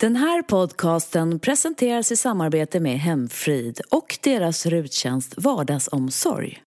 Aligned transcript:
Den 0.00 0.16
här 0.16 0.42
podcasten 0.42 1.38
presenteras 1.38 2.12
i 2.12 2.16
samarbete 2.16 2.80
med 2.80 2.98
Hemfrid 2.98 3.80
och 3.90 4.18
deras 4.22 4.66
ruttjänst 4.66 5.34
Vardagsomsorg. 5.36 6.62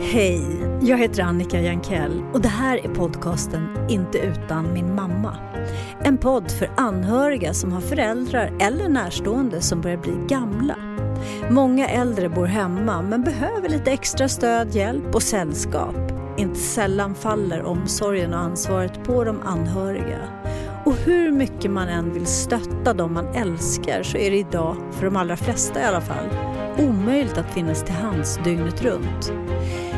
Hej, 0.00 0.42
jag 0.82 0.98
heter 0.98 1.22
Annika 1.22 1.60
Jankell 1.60 2.22
och 2.34 2.40
det 2.40 2.48
här 2.48 2.78
är 2.78 2.94
podcasten 2.94 3.86
Inte 3.90 4.18
utan 4.18 4.72
min 4.72 4.94
mamma. 4.94 5.36
En 6.04 6.18
podd 6.18 6.50
för 6.50 6.70
anhöriga 6.76 7.54
som 7.54 7.72
har 7.72 7.80
föräldrar 7.80 8.52
eller 8.60 8.88
närstående 8.88 9.60
som 9.60 9.80
börjar 9.80 9.98
bli 9.98 10.12
gamla. 10.28 10.76
Många 11.50 11.88
äldre 11.88 12.28
bor 12.28 12.46
hemma 12.46 13.02
men 13.02 13.22
behöver 13.22 13.68
lite 13.68 13.92
extra 13.92 14.28
stöd, 14.28 14.74
hjälp 14.74 15.14
och 15.14 15.22
sällskap. 15.22 16.15
Inte 16.38 16.58
sällan 16.58 17.14
faller 17.14 17.62
omsorgen 17.62 18.34
och 18.34 18.40
ansvaret 18.40 19.04
på 19.04 19.24
de 19.24 19.40
anhöriga. 19.42 20.18
Och 20.84 20.94
hur 20.94 21.32
mycket 21.32 21.70
man 21.70 21.88
än 21.88 22.12
vill 22.12 22.26
stötta 22.26 22.94
de 22.94 23.12
man 23.14 23.34
älskar 23.34 24.02
så 24.02 24.16
är 24.16 24.30
det 24.30 24.36
idag, 24.36 24.76
för 24.92 25.04
de 25.04 25.16
allra 25.16 25.36
flesta 25.36 25.80
i 25.80 25.84
alla 25.84 26.00
fall, 26.00 26.28
omöjligt 26.78 27.38
att 27.38 27.54
finnas 27.54 27.84
till 27.84 27.94
hands 27.94 28.38
dygnet 28.44 28.82
runt. 28.82 29.32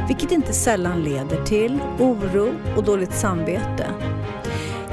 Vilket 0.09 0.33
inte 0.33 0.53
sällan 0.53 1.03
leder 1.03 1.45
till 1.45 1.79
oro 1.99 2.49
och 2.77 2.85
dåligt 2.85 3.15
samvete. 3.15 3.87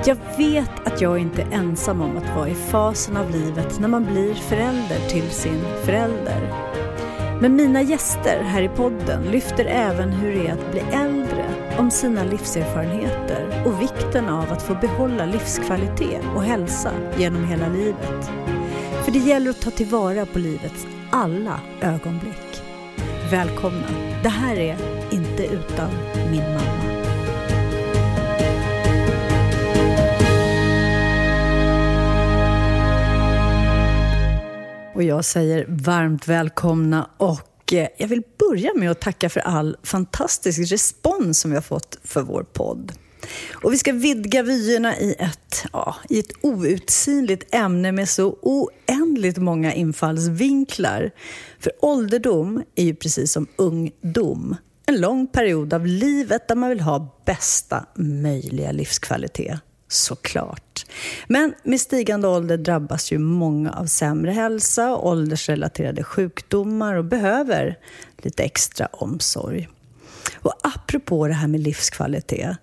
Jag 0.06 0.18
vet 0.38 0.88
att 0.88 1.02
jag 1.02 1.20
inte 1.20 1.42
är 1.42 1.52
ensam 1.52 2.02
om 2.02 2.18
att 2.18 2.36
vara 2.36 2.50
i 2.50 2.56
fasen 2.56 3.18
av 3.18 3.32
livet 3.32 3.80
när 3.80 3.88
man 3.88 4.06
blir 4.06 4.34
förälder 4.34 5.10
till 5.10 5.30
sin 5.30 5.62
förälder. 5.84 6.75
Men 7.42 7.56
mina 7.56 7.82
gäster 7.82 8.42
här 8.44 8.62
i 8.62 8.70
podden 8.70 9.24
lyfter 9.24 9.66
även 9.66 10.12
hur 10.12 10.34
det 10.34 10.48
är 10.48 10.54
att 10.54 10.72
bli 10.72 10.80
äldre, 10.80 11.46
om 11.80 11.92
sina 11.92 12.24
livserfarenheter 12.24 13.64
och 13.66 13.82
vikten 13.82 14.30
av 14.30 14.52
att 14.52 14.62
få 14.62 14.76
behålla 14.76 15.26
livskvalitet 15.26 16.22
och 16.36 16.44
hälsa 16.44 16.92
genom 17.18 17.44
hela 17.44 17.68
livet. 17.68 18.32
För 19.06 19.12
det 19.12 19.20
gäller 19.20 19.50
att 19.50 19.62
ta 19.62 19.72
tillvara 19.72 20.26
på 20.26 20.40
livets 20.40 20.88
alla 21.12 21.60
ögonblick. 21.82 22.64
Välkomna! 23.32 23.88
Det 24.24 24.30
här 24.30 24.56
är 24.56 24.78
Inte 25.12 25.46
utan 25.46 25.90
min 26.32 26.44
mamma. 26.44 26.85
Och 34.96 35.04
jag 35.04 35.26
säger 35.26 35.66
varmt 35.70 36.28
välkomna 36.28 37.10
och 37.18 37.74
eh, 37.74 37.88
jag 37.98 38.08
vill 38.08 38.24
börja 38.40 38.74
med 38.74 38.92
att 38.92 39.02
tacka 39.02 39.30
för 39.30 39.40
all 39.40 39.78
fantastisk 39.84 40.72
respons 40.72 41.40
som 41.40 41.52
vi 41.52 41.58
har 41.58 41.62
fått 41.62 42.00
för 42.04 42.22
vår 42.22 42.44
podd. 42.44 42.92
Och 43.54 43.74
vi 43.74 43.78
ska 43.78 43.94
vidga 43.94 44.44
vyerna 44.44 44.98
i 44.98 45.16
ett, 45.20 45.66
ja, 45.74 45.96
i 46.10 46.20
ett 46.20 46.32
outsinligt 46.42 47.56
ämne 47.56 47.92
med 47.92 48.10
så 48.10 48.38
oändligt 48.42 49.38
många 49.38 49.74
infallsvinklar. 49.74 51.12
För 51.60 51.72
ålderdom 51.82 52.64
är 52.76 52.84
ju 52.84 52.96
precis 52.96 53.32
som 53.32 53.48
ungdom. 53.56 54.56
En 54.86 55.02
lång 55.02 55.28
period 55.28 55.74
av 55.74 55.86
livet 55.86 56.48
där 56.48 56.56
man 56.56 56.70
vill 56.70 56.82
ha 56.82 57.22
bästa 57.26 57.86
möjliga 57.96 58.72
livskvalitet 58.72 59.60
såklart. 59.88 60.86
Men 61.28 61.54
med 61.64 61.82
stigande 61.82 62.28
ålder 62.28 62.58
drabbas 62.58 63.12
ju 63.12 63.18
många 63.18 63.72
av 63.72 63.86
sämre 63.86 64.32
hälsa, 64.32 64.96
åldersrelaterade 64.96 66.04
sjukdomar 66.04 66.96
och 66.96 67.06
behöver 67.06 67.80
lite 68.18 68.44
extra 68.44 68.86
omsorg. 68.86 69.70
Och 70.36 70.54
apropå 70.64 71.28
det 71.28 71.34
här 71.34 71.48
med 71.48 71.60
livskvalitet. 71.60 72.58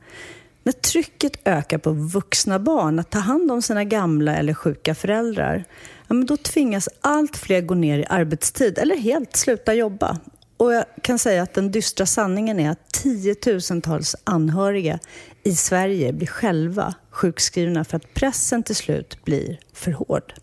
När 0.64 0.72
trycket 0.72 1.32
ökar 1.44 1.78
på 1.78 1.90
vuxna 1.92 2.58
barn 2.58 2.98
att 2.98 3.10
ta 3.10 3.18
hand 3.18 3.50
om 3.52 3.62
sina 3.62 3.84
gamla 3.84 4.36
eller 4.36 4.54
sjuka 4.54 4.94
föräldrar, 4.94 5.64
ja, 6.08 6.14
men 6.14 6.26
då 6.26 6.36
tvingas 6.36 6.88
allt 7.00 7.36
fler 7.36 7.60
gå 7.60 7.74
ner 7.74 7.98
i 7.98 8.06
arbetstid 8.08 8.78
eller 8.78 8.96
helt 8.96 9.36
sluta 9.36 9.74
jobba. 9.74 10.18
Och 10.56 10.72
jag 10.72 10.84
kan 11.02 11.18
säga 11.18 11.42
att 11.42 11.54
den 11.54 11.70
dystra 11.70 12.06
sanningen 12.06 12.60
är 12.60 12.70
att 12.70 12.92
tiotusentals 12.92 14.16
anhöriga 14.24 14.98
i 15.42 15.54
Sverige 15.54 16.12
blir 16.12 16.26
själva 16.26 16.94
sjukskrivna 17.10 17.84
för 17.84 17.96
att 17.96 18.14
pressen 18.14 18.62
till 18.62 18.76
slut 18.76 19.24
blir 19.24 19.60
för 19.72 19.90
hård. 19.90 20.34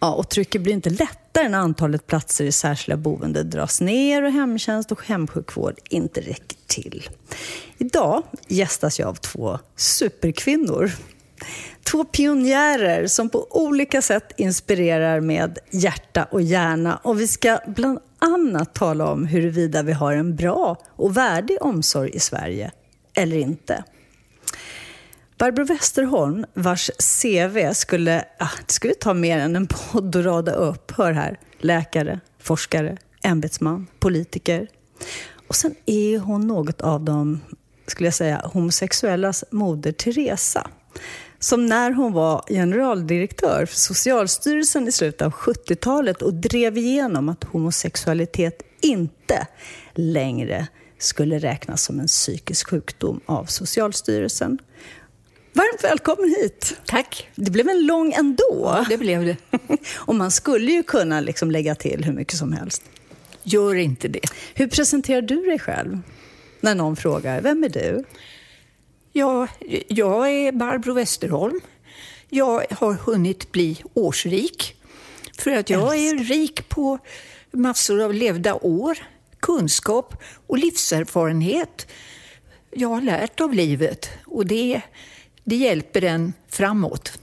Ja, 0.00 0.12
och 0.12 0.28
trycket 0.28 0.62
blir 0.62 0.72
inte 0.72 0.90
lättare 0.90 1.48
när 1.48 1.58
antalet 1.58 2.06
platser 2.06 2.44
i 2.44 2.52
särskilda 2.52 2.96
boende 2.96 3.42
dras 3.42 3.80
ner 3.80 4.22
och 4.22 4.32
hemtjänst 4.32 4.92
och 4.92 5.06
hemsjukvård 5.06 5.78
inte 5.90 6.20
räcker 6.20 6.56
till. 6.66 7.08
Idag 7.78 8.22
gästas 8.48 8.98
jag 8.98 9.08
av 9.08 9.14
två 9.14 9.58
superkvinnor. 9.76 10.90
Två 11.84 12.04
pionjärer 12.04 13.06
som 13.06 13.30
på 13.30 13.46
olika 13.50 14.02
sätt 14.02 14.32
inspirerar 14.36 15.20
med 15.20 15.58
hjärta 15.70 16.24
och 16.30 16.42
hjärna. 16.42 16.96
Och 16.96 17.20
vi 17.20 17.28
ska 17.28 17.58
bland 17.66 17.98
annat 18.18 18.74
tala 18.74 19.12
om 19.12 19.26
huruvida 19.26 19.82
vi 19.82 19.92
har 19.92 20.14
en 20.14 20.36
bra 20.36 20.76
och 20.96 21.16
värdig 21.16 21.58
omsorg 21.60 22.10
i 22.14 22.20
Sverige 22.20 22.72
eller 23.14 23.36
inte. 23.36 23.84
Barbro 25.38 25.64
Westerholm, 25.64 26.46
vars 26.54 26.90
CV 27.22 27.72
skulle, 27.74 28.24
ah, 28.38 28.48
det 28.66 28.72
skulle 28.72 28.94
ta 28.94 29.14
mer 29.14 29.38
än 29.38 29.56
en 29.56 29.66
podd 29.66 30.16
att 30.16 30.24
rada 30.24 30.52
upp, 30.52 30.90
hör 30.90 31.12
här, 31.12 31.38
läkare, 31.58 32.20
forskare, 32.38 32.96
ämbetsman, 33.22 33.86
politiker. 33.98 34.68
Och 35.48 35.56
sen 35.56 35.74
är 35.86 36.18
hon 36.18 36.46
något 36.46 36.80
av 36.80 37.04
de, 37.04 37.40
skulle 37.86 38.06
jag 38.06 38.14
säga, 38.14 38.50
homosexuellas 38.52 39.44
moder 39.50 39.92
Teresa. 39.92 40.70
Som 41.38 41.66
när 41.66 41.90
hon 41.90 42.12
var 42.12 42.44
generaldirektör 42.48 43.66
för 43.66 43.76
Socialstyrelsen 43.76 44.88
i 44.88 44.92
slutet 44.92 45.22
av 45.22 45.32
70-talet 45.32 46.22
och 46.22 46.34
drev 46.34 46.78
igenom 46.78 47.28
att 47.28 47.44
homosexualitet 47.44 48.62
inte 48.80 49.46
längre 49.94 50.68
skulle 51.02 51.38
räknas 51.38 51.82
som 51.82 52.00
en 52.00 52.06
psykisk 52.06 52.68
sjukdom 52.68 53.20
av 53.26 53.44
Socialstyrelsen. 53.44 54.58
Varmt 55.52 55.84
välkommen 55.84 56.28
hit! 56.28 56.76
Tack! 56.86 57.28
Det 57.34 57.50
blev 57.50 57.68
en 57.68 57.86
lång 57.86 58.12
ändå. 58.12 58.84
Det 58.88 58.98
blev 58.98 59.24
det. 59.24 59.36
Och 59.96 60.14
man 60.14 60.30
skulle 60.30 60.72
ju 60.72 60.82
kunna 60.82 61.20
liksom 61.20 61.50
lägga 61.50 61.74
till 61.74 62.04
hur 62.04 62.12
mycket 62.12 62.38
som 62.38 62.52
helst. 62.52 62.82
Gör 63.42 63.74
inte 63.74 64.08
det. 64.08 64.20
Hur 64.54 64.66
presenterar 64.66 65.22
du 65.22 65.46
dig 65.46 65.58
själv? 65.58 65.98
När 66.60 66.74
någon 66.74 66.96
frågar, 66.96 67.40
vem 67.40 67.64
är 67.64 67.68
du? 67.68 68.04
Ja, 69.12 69.48
jag 69.88 70.30
är 70.30 70.52
Barbro 70.52 70.94
Westerholm. 70.94 71.60
Jag 72.28 72.64
har 72.70 72.92
hunnit 72.94 73.52
bli 73.52 73.82
årsrik. 73.94 74.76
För 75.38 75.50
att 75.50 75.70
jag 75.70 75.96
är 75.96 76.24
rik 76.24 76.68
på 76.68 76.98
massor 77.50 78.02
av 78.02 78.14
levda 78.14 78.54
år, 78.54 78.98
kunskap 79.42 80.22
och 80.46 80.58
livserfarenhet. 80.58 81.86
Jag 82.70 82.88
har 82.88 83.00
lärt 83.00 83.40
av 83.40 83.54
livet 83.54 84.10
och 84.26 84.46
det, 84.46 84.80
det 85.44 85.56
hjälper 85.56 86.04
en 86.04 86.32
framåt. 86.48 87.21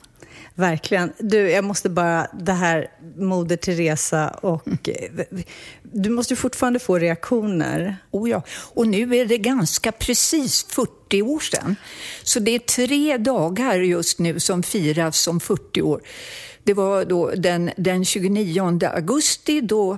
Verkligen. 0.59 1.14
Du, 1.20 1.50
jag 1.50 1.64
måste 1.64 1.90
bara, 1.90 2.28
det 2.40 2.52
här 2.52 2.88
Moder 3.18 3.56
Teresa 3.56 4.30
och... 4.30 4.68
Mm. 4.68 5.44
Du 5.84 6.09
måste 6.09 6.36
fortfarande 6.36 6.80
få 6.80 7.00
reaktioner. 7.00 7.97
Oh 8.12 8.30
ja, 8.30 8.44
och 8.50 8.88
nu 8.88 9.16
är 9.16 9.25
det 9.25 9.38
ganska 9.38 9.92
precis 9.92 10.66
40 10.70 11.22
år 11.22 11.40
sedan. 11.40 11.75
Så 12.24 12.40
det 12.40 12.52
är 12.52 12.59
tre 12.59 13.18
dagar 13.18 13.75
just 13.75 14.20
nu 14.20 14.40
som 14.40 14.64
firas 14.64 15.20
som 15.20 15.40
40 15.40 15.81
år. 15.81 16.02
Det 16.64 16.74
var 16.74 17.06
då 17.06 17.31
den, 17.31 17.72
den 17.78 18.06
29 18.06 18.80
augusti 18.84 19.62
då 19.62 19.97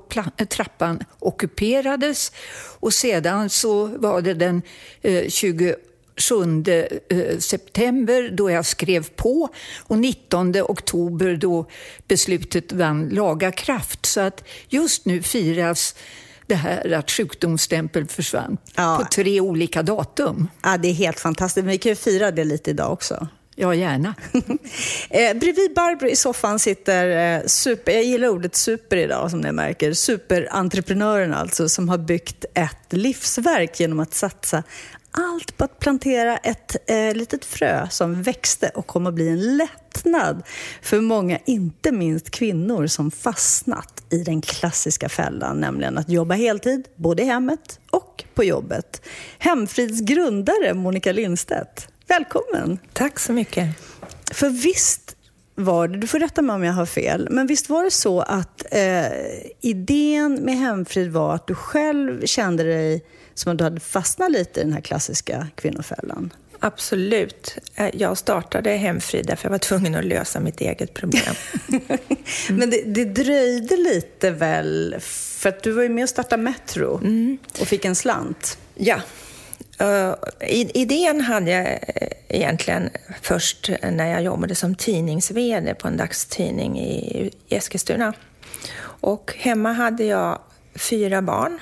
trappan 0.50 1.04
ockuperades 1.20 2.32
och 2.80 2.94
sedan 2.94 3.50
så 3.50 3.86
var 3.86 4.22
det 4.22 4.34
den 4.34 4.62
eh, 5.02 5.28
20 5.28 5.76
7 6.22 6.64
eh, 6.68 7.38
september 7.40 8.30
då 8.34 8.52
jag 8.52 8.66
skrev 8.66 9.10
på 9.10 9.50
och 9.80 9.98
19 9.98 10.56
oktober 10.62 11.36
då 11.36 11.66
beslutet 12.08 12.72
vann 12.72 13.10
laga 13.10 13.52
kraft. 13.52 14.06
Så 14.06 14.22
att 14.22 14.44
just 14.70 15.06
nu 15.06 15.22
firas 15.22 15.96
det 16.48 16.56
här 16.56 16.92
att 16.92 17.12
sjukdomsstämpeln 17.12 18.08
försvann 18.08 18.58
ja. 18.76 18.98
på 19.00 19.06
tre 19.16 19.42
olika 19.42 19.84
datum. 19.84 20.48
Ja, 20.64 20.78
det 20.78 20.88
är 20.88 20.94
helt 20.94 21.20
fantastiskt. 21.20 21.66
Men 21.66 21.72
vi 21.72 21.78
kan 21.78 21.90
ju 21.90 21.96
fira 21.96 22.32
det 22.32 22.44
lite 22.44 22.70
idag 22.70 22.94
också. 22.94 23.28
Ja, 23.56 23.76
gärna. 23.76 24.16
eh, 25.10 25.34
bredvid 25.34 25.74
Barbro 25.76 26.08
i 26.08 26.16
soffan 26.16 26.60
sitter 26.60 27.36
eh, 27.38 27.46
super, 27.46 27.92
jag 27.92 28.04
gillar 28.04 28.28
ordet 28.28 28.56
super 28.56 28.98
idag 28.98 29.32
som 29.32 29.42
ni 29.42 29.52
märker, 29.52 29.94
superentreprenören 29.94 31.34
alltså 31.34 31.70
som 31.70 31.90
har 31.90 31.98
byggt 31.98 32.46
ett 32.54 32.94
livsverk 32.94 33.80
genom 33.80 34.00
att 34.00 34.14
satsa 34.14 34.64
allt 35.12 35.58
på 35.58 35.64
att 35.64 35.80
plantera 35.80 36.38
ett 36.38 36.90
eh, 36.90 37.16
litet 37.16 37.46
frö 37.46 37.88
som 37.90 38.24
växte 38.24 38.72
och 38.76 38.88
kom 38.88 39.08
att 39.08 39.14
bli 39.14 39.30
en 39.30 39.58
lättnad 39.58 40.44
för 40.82 41.02
många, 41.02 41.40
inte 41.46 41.92
minst 41.92 42.32
kvinnor 42.32 42.88
som 42.88 43.12
fastnat 43.12 44.04
i 44.10 44.24
den 44.24 44.42
klassiska 44.42 45.10
fällan, 45.10 45.60
nämligen 45.60 45.98
att 45.98 46.10
jobba 46.10 46.36
heltid, 46.36 46.88
både 46.96 47.24
i 47.24 47.26
hemmet 47.26 47.80
och 47.90 48.24
på 48.34 48.44
jobbet. 48.44 49.02
Hemfrids 49.38 50.02
grundare 50.02 50.74
Monica 50.74 51.12
Lindstedt, 51.12 51.88
Välkommen! 52.12 52.80
Tack 52.94 53.20
så 53.20 53.34
mycket. 53.34 53.68
För 54.32 54.50
visst 54.50 55.16
var 55.56 55.88
det, 55.88 55.98
du 55.98 56.08
får 56.08 56.20
rätta 56.20 56.42
mig 56.42 56.54
om 56.54 56.64
jag 56.64 56.74
har 56.74 56.86
fel, 56.86 57.28
men 57.32 57.48
visst 57.48 57.70
var 57.70 57.84
det 57.84 57.92
så 57.92 58.22
att 58.22 58.66
eh, 58.72 59.06
idén 59.62 60.34
med 60.34 60.58
Hemfrid 60.58 61.12
var 61.12 61.36
att 61.36 61.48
du 61.48 61.56
själv 61.56 62.26
kände 62.26 62.64
dig 62.64 63.06
som 63.34 63.52
att 63.52 63.58
du 63.58 63.64
hade 63.64 63.80
fastnat 63.80 64.32
lite 64.32 64.60
i 64.60 64.64
den 64.64 64.74
här 64.74 64.82
klassiska 64.82 65.48
kvinnofällan? 65.56 66.34
Absolut. 66.64 67.58
Eh, 67.76 67.90
jag 67.94 68.18
startade 68.18 68.70
Hemfrid 68.72 69.26
därför 69.26 69.46
jag 69.46 69.52
var 69.52 69.58
tvungen 69.58 69.96
att 69.96 70.06
lösa 70.06 70.40
mitt 70.40 70.62
eget 70.62 70.94
problem. 70.94 71.36
Mm. 71.70 71.82
Men 72.60 72.70
det, 72.70 72.82
det, 72.82 73.06
dröjde 73.06 73.78
lite 73.78 74.32
väl, 74.32 74.96
för 75.00 75.50
att 75.50 75.64
du 75.64 75.72
var 75.72 75.84
ju 75.84 75.90
med 75.90 76.04
och 76.04 76.10
startade 76.10 76.44
Metro 76.44 76.98
mm. 76.98 77.38
och 77.60 77.68
fick 77.68 77.86
en 77.86 77.96
slant. 77.96 78.58
Ja. 78.76 79.02
Uh, 79.82 80.14
idén 80.74 81.22
hade 81.22 81.52
jag 81.52 81.68
eh, 81.68 82.08
egentligen 82.28 82.90
först 83.22 83.70
när 83.92 84.08
jag 84.08 84.24
jobbade 84.24 84.56
som 84.56 84.76
tidnings 84.76 85.32
på 85.80 85.88
en 85.88 85.98
dagstidning 85.98 86.80
i 86.80 87.32
Eskilstuna. 87.50 88.14
Och 88.84 89.34
hemma 89.38 89.72
hade 89.72 90.04
jag 90.04 90.40
fyra 90.76 91.22
barn 91.22 91.60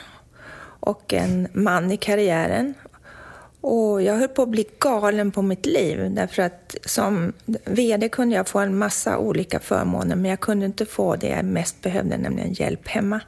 och 0.80 1.14
en 1.14 1.48
man 1.54 1.92
i 1.92 1.98
karriären 1.98 2.74
och 3.62 4.02
jag 4.02 4.16
höll 4.16 4.28
på 4.28 4.42
att 4.42 4.50
bli 4.50 4.66
galen 4.80 5.32
på 5.32 5.42
mitt 5.42 5.66
liv 5.66 6.12
därför 6.12 6.42
att 6.42 6.76
som 6.86 7.34
VD 7.66 8.10
kunde 8.10 8.36
jag 8.36 8.48
få 8.48 8.60
en 8.60 8.78
massa 8.78 9.18
olika 9.18 9.60
förmåner 9.60 10.16
men 10.16 10.32
jag 10.32 10.40
kunde 10.40 10.66
inte 10.66 10.86
få 10.86 11.16
det 11.16 11.28
jag 11.28 11.46
mest 11.46 11.82
behövde, 11.82 12.18
nämligen 12.18 12.54
hjälp 12.54 12.88
hemma. 12.88 13.22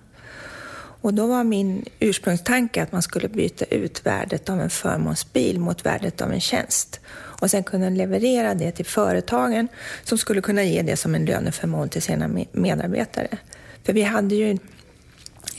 Och 1.03 1.13
då 1.13 1.27
var 1.27 1.44
min 1.44 1.86
ursprungstanke 2.00 2.83
att 2.83 2.92
man 2.92 3.01
skulle 3.01 3.27
byta 3.27 3.65
ut 3.65 4.06
värdet 4.06 4.50
av 4.50 4.62
en 4.62 4.69
förmånsbil 4.69 5.59
mot 5.59 5.86
värdet 5.86 6.21
av 6.21 6.31
en 6.31 6.42
tjänst 6.42 7.00
och 7.13 7.51
sen 7.51 7.63
kunna 7.63 7.89
leverera 7.89 8.53
det 8.53 8.71
till 8.71 8.86
företagen 8.86 9.68
som 10.03 10.18
skulle 10.18 10.42
kunna 10.42 10.63
ge 10.63 10.81
det 10.81 10.98
som 10.98 11.15
en 11.15 11.25
löneförmån 11.25 11.89
till 11.89 12.01
sina 12.01 12.30
medarbetare. 12.51 13.38
För 13.83 13.94
vi 13.94 14.01
hade 14.01 14.36
ju 14.36 14.57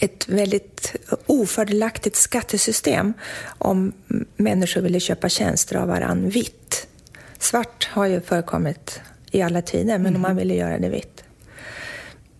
ett 0.02 0.28
väldigt 0.28 0.96
ofördelaktigt 1.26 2.16
skattesystem 2.16 3.12
om 3.58 3.92
människor 4.36 4.80
ville 4.80 5.00
köpa 5.00 5.28
tjänster 5.28 5.76
av 5.76 5.88
varann 5.88 6.28
vitt. 6.28 6.86
Svart 7.38 7.88
har 7.92 8.06
ju 8.06 8.20
förekommit 8.20 9.00
i 9.30 9.42
alla 9.42 9.62
tider, 9.62 9.98
men 9.98 10.00
mm. 10.00 10.14
om 10.14 10.20
man 10.20 10.36
ville 10.36 10.54
göra 10.54 10.78
det 10.78 10.88
vitt. 10.88 11.24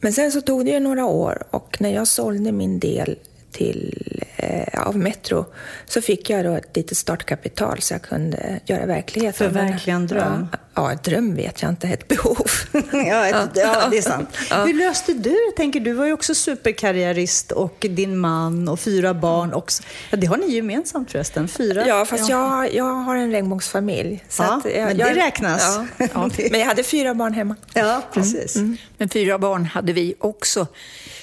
Men 0.01 0.13
sen 0.13 0.33
så 0.33 0.41
tog 0.41 0.65
det 0.65 0.71
ju 0.71 0.81
några 0.81 1.07
år 1.07 1.43
och 1.51 1.77
när 1.81 1.95
jag 1.95 2.09
sålde 2.09 2.53
min 2.53 2.79
del 2.79 3.19
till, 3.51 4.22
eh, 4.43 4.87
av 4.87 4.97
Metro 4.97 5.45
så 5.87 6.01
fick 6.01 6.31
jag 6.31 6.45
då 6.45 6.53
ett 6.53 6.77
litet 6.77 6.99
startkapital 6.99 7.81
så 7.81 7.95
jag 7.95 8.03
kunde 8.03 8.61
göra 8.67 8.87
verklighet 8.87 9.37
Förverkliga 9.37 9.97
en 9.97 10.07
dröm? 10.07 10.49
Ja, 10.53 10.59
ja, 10.75 10.99
dröm 11.05 11.35
vet 11.35 11.63
jag 11.63 11.71
inte, 11.71 11.89
ett 11.89 12.09
behov. 12.09 12.47
ja, 12.93 13.27
ett, 13.27 13.51
ja, 13.55 13.89
det 13.91 13.99
är 13.99 14.03
sant. 14.03 14.29
Ja. 14.51 14.65
Hur 14.65 14.75
löste 14.75 15.13
du? 15.13 15.37
Tänker, 15.57 15.81
du 15.81 15.93
var 15.93 16.07
ju 16.07 16.13
också 16.13 16.35
superkarriärist 16.35 17.53
och 17.53 17.87
din 17.91 18.19
man 18.19 18.69
och 18.69 18.81
fyra 18.81 19.15
barn 19.15 19.53
också. 19.53 19.83
Ja, 20.11 20.17
det 20.17 20.27
har 20.27 20.37
ni 20.37 20.55
gemensamt 20.55 21.11
förresten, 21.11 21.49
fyra. 21.49 21.87
Ja, 21.87 22.05
fast 22.05 22.29
ja. 22.29 22.65
Jag, 22.67 22.75
jag 22.75 22.95
har 22.95 23.17
en 23.17 23.31
regnbågsfamilj. 23.31 24.25
Så 24.29 24.43
ja, 24.43 24.61
jag, 24.65 24.87
men 24.87 24.97
det 24.97 25.09
jag, 25.09 25.17
räknas. 25.17 25.79
Ja, 25.99 26.31
men 26.51 26.61
jag 26.61 26.67
hade 26.67 26.83
fyra 26.83 27.15
barn 27.15 27.35
hemma. 27.35 27.57
Ja, 27.75 28.03
precis. 28.13 28.57
Mm. 28.57 28.67
Mm. 28.67 28.79
Men 28.99 29.09
fyra 29.09 29.39
barn 29.39 29.65
hade 29.65 29.93
vi 29.93 30.15
också. 30.19 30.67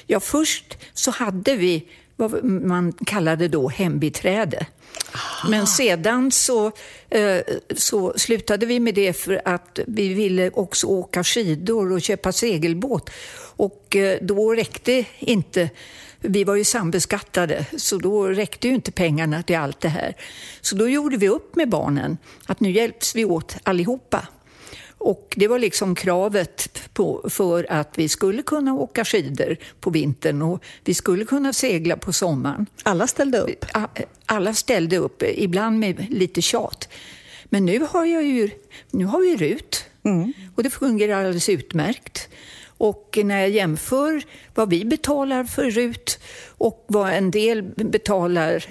Ja, 0.07 0.19
först 0.19 0.77
så 0.93 1.11
hade 1.11 1.55
vi 1.55 1.85
vad 2.19 2.43
man 2.43 2.93
kallade 3.05 3.47
då 3.47 3.69
hembiträde. 3.69 4.65
Men 5.49 5.67
sedan 5.67 6.31
så, 6.31 6.71
eh, 7.09 7.37
så 7.75 8.13
slutade 8.17 8.65
vi 8.65 8.79
med 8.79 8.95
det 8.95 9.13
för 9.13 9.41
att 9.45 9.79
vi 9.87 10.13
ville 10.13 10.49
också 10.49 10.87
åka 10.87 11.23
skidor 11.23 11.91
och 11.91 12.01
köpa 12.01 12.31
segelbåt. 12.31 13.09
Och 13.55 13.95
eh, 13.95 14.17
då 14.21 14.53
räckte 14.53 15.05
inte 15.19 15.69
vi 16.21 16.43
var 16.43 16.55
ju 16.55 16.63
sambeskattade, 16.63 17.65
så 17.77 17.97
då 17.97 18.27
räckte 18.27 18.67
ju 18.67 18.73
inte 18.73 18.91
pengarna 18.91 19.43
till 19.43 19.57
allt 19.57 19.81
det 19.81 19.89
här. 19.89 20.15
Så 20.61 20.75
då 20.75 20.89
gjorde 20.89 21.17
vi 21.17 21.29
upp 21.29 21.55
med 21.55 21.69
barnen, 21.69 22.17
att 22.45 22.59
nu 22.59 22.71
hjälps 22.71 23.15
vi 23.15 23.25
åt 23.25 23.55
allihopa. 23.63 24.27
Och 24.99 25.33
det 25.37 25.47
var 25.47 25.59
liksom 25.59 25.95
kravet 25.95 26.69
på, 26.93 27.29
för 27.29 27.71
att 27.71 27.89
vi 27.95 28.09
skulle 28.09 28.41
kunna 28.41 28.73
åka 28.73 29.05
skidor 29.05 29.57
på 29.79 29.89
vintern 29.89 30.41
och 30.41 30.63
vi 30.83 30.93
skulle 30.93 31.25
kunna 31.25 31.53
segla 31.53 31.97
på 31.97 32.13
sommaren. 32.13 32.65
Alla 32.83 33.07
ställde 33.07 33.39
upp? 33.39 33.65
Alla 34.25 34.53
ställde 34.53 34.97
upp, 34.97 35.23
ibland 35.23 35.79
med 35.79 36.05
lite 36.09 36.41
tjat. 36.41 36.89
Men 37.45 37.65
nu 37.65 37.87
har, 37.89 38.05
jag 38.05 38.23
ju, 38.23 38.49
nu 38.91 39.05
har 39.05 39.21
vi 39.21 39.37
RUT 39.37 39.85
mm. 40.03 40.33
och 40.55 40.63
det 40.63 40.69
fungerar 40.69 41.19
alldeles 41.19 41.49
utmärkt. 41.49 42.29
Och 42.65 43.19
när 43.23 43.39
jag 43.39 43.49
jämför 43.49 44.21
vad 44.55 44.69
vi 44.69 44.85
betalar 44.85 45.43
för 45.43 45.71
RUT 45.71 46.19
och 46.47 46.85
vad 46.87 47.13
en 47.13 47.31
del 47.31 47.63
betalar 47.63 48.65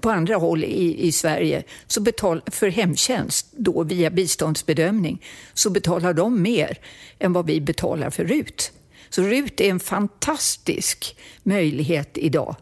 på 0.00 0.10
andra 0.10 0.36
håll 0.36 0.64
i, 0.64 1.06
i 1.06 1.12
Sverige, 1.12 1.62
så 1.86 2.00
betal, 2.00 2.42
för 2.46 2.68
hemtjänst 2.68 3.46
då 3.50 3.82
via 3.82 4.10
biståndsbedömning, 4.10 5.22
så 5.54 5.70
betalar 5.70 6.12
de 6.12 6.42
mer 6.42 6.78
än 7.18 7.32
vad 7.32 7.46
vi 7.46 7.60
betalar 7.60 8.10
för 8.10 8.24
RUT. 8.24 8.72
Så 9.10 9.22
RUT 9.22 9.60
är 9.60 9.70
en 9.70 9.80
fantastisk 9.80 11.16
möjlighet 11.42 12.10
idag. 12.14 12.56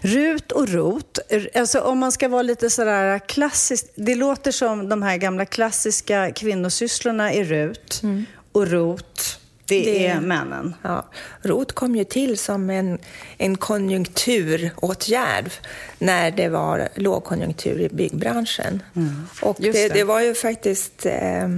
RUT 0.00 0.52
och 0.52 0.68
ROT, 0.68 1.18
alltså 1.54 1.80
om 1.80 1.98
man 1.98 2.12
ska 2.12 2.28
vara 2.28 2.42
lite 2.42 2.70
sådär 2.70 3.18
klassiskt, 3.18 3.92
det 3.94 4.14
låter 4.14 4.52
som 4.52 4.88
de 4.88 5.02
här 5.02 5.16
gamla 5.16 5.46
klassiska 5.46 6.32
kvinnosysslorna 6.32 7.34
i 7.34 7.44
RUT 7.44 8.00
mm. 8.02 8.24
och 8.52 8.68
ROT 8.68 9.39
det, 9.70 9.84
det 9.84 10.06
är 10.06 10.20
männen. 10.20 10.74
Ja. 10.82 11.06
ROT 11.42 11.72
kom 11.72 11.96
ju 11.96 12.04
till 12.04 12.38
som 12.38 12.70
en, 12.70 12.98
en 13.38 13.56
konjunkturåtgärd 13.56 15.50
när 15.98 16.30
det 16.30 16.48
var 16.48 16.88
lågkonjunktur 16.94 17.80
i 17.80 17.88
byggbranschen. 17.88 18.82
Mm. 18.96 19.26
Och 19.42 19.56
det, 19.58 19.72
det. 19.72 19.88
det, 19.88 20.04
var 20.04 20.20
ju 20.20 20.34
faktiskt... 20.34 21.06
Eh, 21.06 21.48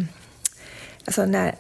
alltså 1.05 1.27
när, 1.27 1.55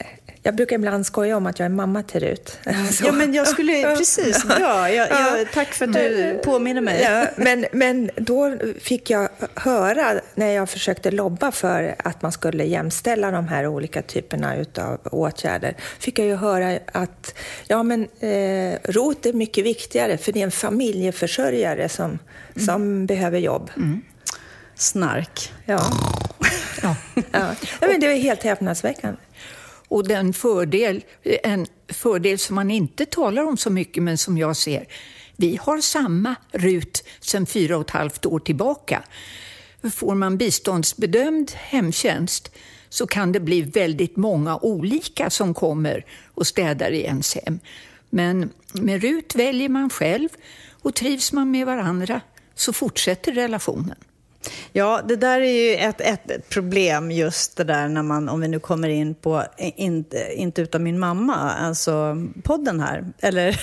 jag 0.44 0.56
brukar 0.56 0.76
ibland 0.76 1.06
skoja 1.06 1.36
om 1.36 1.46
att 1.46 1.58
jag 1.58 1.66
är 1.66 1.70
mamma 1.70 2.02
till 2.02 2.20
Rut. 2.20 2.58
Ja, 3.02 3.12
men 3.12 3.34
jag 3.34 3.48
skulle... 3.48 3.96
Precis, 3.96 4.44
bra. 4.44 4.90
Jag, 4.90 5.10
jag, 5.10 5.52
tack 5.52 5.68
för 5.68 5.84
att 5.84 5.92
du 5.92 6.40
påminner 6.44 6.80
mig. 6.80 7.02
Ja, 7.02 7.26
men, 7.36 7.66
men 7.72 8.10
då 8.16 8.58
fick 8.80 9.10
jag 9.10 9.28
höra, 9.54 10.20
när 10.34 10.46
jag 10.46 10.70
försökte 10.70 11.10
lobba 11.10 11.52
för 11.52 11.94
att 11.98 12.22
man 12.22 12.32
skulle 12.32 12.64
jämställa 12.64 13.30
de 13.30 13.48
här 13.48 13.66
olika 13.66 14.02
typerna 14.02 14.54
av 14.78 15.00
åtgärder, 15.04 15.76
fick 15.98 16.18
jag 16.18 16.26
ju 16.26 16.36
höra 16.36 16.78
att 16.92 17.34
ja, 17.66 17.82
men, 17.82 18.02
eh, 18.02 18.78
ROT 18.84 19.26
är 19.26 19.32
mycket 19.32 19.64
viktigare, 19.64 20.18
för 20.18 20.32
det 20.32 20.40
är 20.40 20.44
en 20.44 20.50
familjeförsörjare 20.50 21.88
som, 21.88 22.04
mm. 22.10 22.66
som 22.66 23.06
behöver 23.06 23.38
jobb. 23.38 23.70
Mm. 23.76 24.02
Snark. 24.74 25.52
Ja. 25.64 25.82
ja. 26.82 26.96
ja. 27.32 27.54
men 27.80 28.00
det 28.00 28.06
är 28.06 28.16
helt 28.16 28.42
häpnadsväckande. 28.42 29.18
Och 29.92 30.08
den 30.08 30.32
fördel, 30.32 31.04
en 31.22 31.66
fördel 31.88 32.38
som 32.38 32.54
man 32.54 32.70
inte 32.70 33.06
talar 33.06 33.42
om 33.42 33.56
så 33.56 33.70
mycket, 33.70 34.02
men 34.02 34.18
som 34.18 34.38
jag 34.38 34.56
ser, 34.56 34.86
vi 35.36 35.58
har 35.62 35.80
samma 35.80 36.34
RUT 36.52 37.04
sedan 37.20 37.46
fyra 37.46 37.76
och 37.76 37.84
ett 37.84 37.90
halvt 37.90 38.26
år 38.26 38.38
tillbaka. 38.38 39.02
Får 39.94 40.14
man 40.14 40.36
biståndsbedömd 40.36 41.50
hemtjänst 41.54 42.52
så 42.88 43.06
kan 43.06 43.32
det 43.32 43.40
bli 43.40 43.62
väldigt 43.62 44.16
många 44.16 44.56
olika 44.56 45.30
som 45.30 45.54
kommer 45.54 46.04
och 46.34 46.46
städar 46.46 46.90
i 46.90 47.00
ens 47.02 47.34
hem. 47.34 47.60
Men 48.10 48.50
med 48.72 49.02
RUT 49.02 49.34
väljer 49.34 49.68
man 49.68 49.90
själv 49.90 50.28
och 50.82 50.94
trivs 50.94 51.32
man 51.32 51.50
med 51.50 51.66
varandra 51.66 52.20
så 52.54 52.72
fortsätter 52.72 53.32
relationen. 53.32 53.96
Ja, 54.72 55.00
det 55.08 55.16
där 55.16 55.40
är 55.40 55.70
ju 55.70 55.74
ett, 55.76 56.00
ett 56.00 56.48
problem 56.48 57.10
just 57.10 57.56
det 57.56 57.64
där 57.64 57.88
när 57.88 58.02
man, 58.02 58.28
om 58.28 58.40
vi 58.40 58.48
nu 58.48 58.58
kommer 58.58 58.88
in 58.88 59.14
på 59.14 59.44
Inte, 59.56 60.32
inte 60.34 60.62
utan 60.62 60.82
min 60.82 60.98
mamma, 60.98 61.34
alltså 61.34 62.16
podden 62.42 62.80
här, 62.80 63.12
eller 63.18 63.60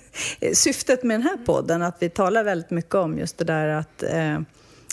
syftet 0.54 1.02
med 1.02 1.14
den 1.20 1.22
här 1.22 1.36
podden, 1.36 1.82
att 1.82 1.96
vi 2.00 2.08
talar 2.08 2.44
väldigt 2.44 2.70
mycket 2.70 2.94
om 2.94 3.18
just 3.18 3.38
det 3.38 3.44
där 3.44 3.68
att 3.68 4.02
eh, 4.02 4.40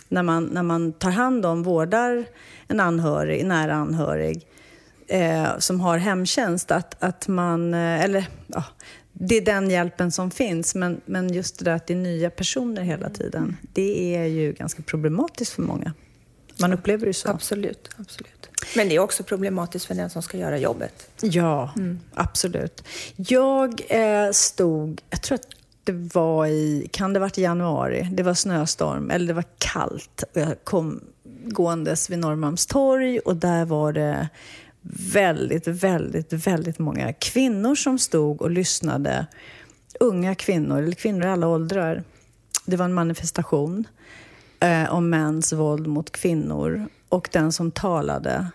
när, 0.07 0.23
man, 0.23 0.43
när 0.43 0.63
man 0.63 0.93
tar 0.93 1.11
hand 1.11 1.45
om, 1.45 1.63
vårdar 1.63 2.25
en 2.67 2.79
anhörig, 2.79 3.45
nära 3.45 3.73
anhörig, 3.73 4.47
eh, 5.07 5.57
som 5.57 5.79
har 5.79 5.97
hemtjänst, 5.97 6.71
att, 6.71 7.03
att 7.03 7.27
man, 7.27 7.73
eh, 7.73 8.03
eller 8.03 8.27
ja, 8.47 8.63
det 9.21 9.37
är 9.37 9.41
den 9.41 9.69
hjälpen 9.69 10.11
som 10.11 10.31
finns, 10.31 10.75
men, 10.75 11.01
men 11.05 11.33
just 11.33 11.59
det 11.59 11.65
där 11.65 11.75
att 11.75 11.87
det 11.87 11.93
är 11.93 11.97
nya 11.97 12.29
personer 12.29 12.81
hela 12.81 13.09
tiden, 13.09 13.57
det 13.73 14.15
är 14.15 14.25
ju 14.25 14.53
ganska 14.53 14.81
problematiskt 14.81 15.53
för 15.53 15.61
många. 15.61 15.93
Man 16.59 16.73
upplever 16.73 17.05
det 17.05 17.13
så. 17.13 17.29
Absolut, 17.29 17.89
absolut. 17.97 18.49
Men 18.75 18.89
det 18.89 18.95
är 18.95 18.99
också 18.99 19.23
problematiskt 19.23 19.85
för 19.85 19.95
den 19.95 20.09
som 20.09 20.21
ska 20.21 20.37
göra 20.37 20.57
jobbet. 20.57 21.09
Ja, 21.21 21.73
mm. 21.75 21.99
absolut. 22.13 22.83
Jag 23.15 23.81
eh, 23.89 24.31
stod, 24.31 25.01
jag 25.09 25.21
tror 25.21 25.35
att 25.35 25.47
det 25.83 25.93
var 26.13 26.47
i, 26.47 26.89
kan 26.91 27.13
det 27.13 27.19
ha 27.19 27.25
varit 27.25 27.37
i 27.37 27.41
januari, 27.41 28.09
det 28.11 28.23
var 28.23 28.33
snöstorm, 28.33 29.11
eller 29.11 29.27
det 29.27 29.33
var 29.33 29.45
kallt. 29.57 30.23
Och 30.33 30.41
jag 30.41 30.63
kom 30.63 31.01
gåendes 31.43 32.09
vid 32.09 32.19
Norrmalmstorg 32.19 33.19
och 33.19 33.35
där 33.35 33.65
var 33.65 33.93
det 33.93 34.29
väldigt, 34.81 35.67
väldigt, 35.67 36.33
väldigt 36.33 36.79
många 36.79 37.13
kvinnor 37.13 37.75
som 37.75 37.99
stod 37.99 38.41
och 38.41 38.51
lyssnade. 38.51 39.27
Unga 39.99 40.35
kvinnor, 40.35 40.77
eller 40.77 40.91
kvinnor 40.91 41.25
i 41.25 41.29
alla 41.29 41.47
åldrar. 41.47 42.03
Det 42.65 42.75
var 42.77 42.85
en 42.85 42.93
manifestation 42.93 43.87
eh, 44.59 44.93
om 44.93 45.09
mäns 45.09 45.53
våld 45.53 45.87
mot 45.87 46.11
kvinnor. 46.11 46.87
Och 47.09 47.29
den 47.31 47.51
som 47.51 47.71
talade 47.71 48.47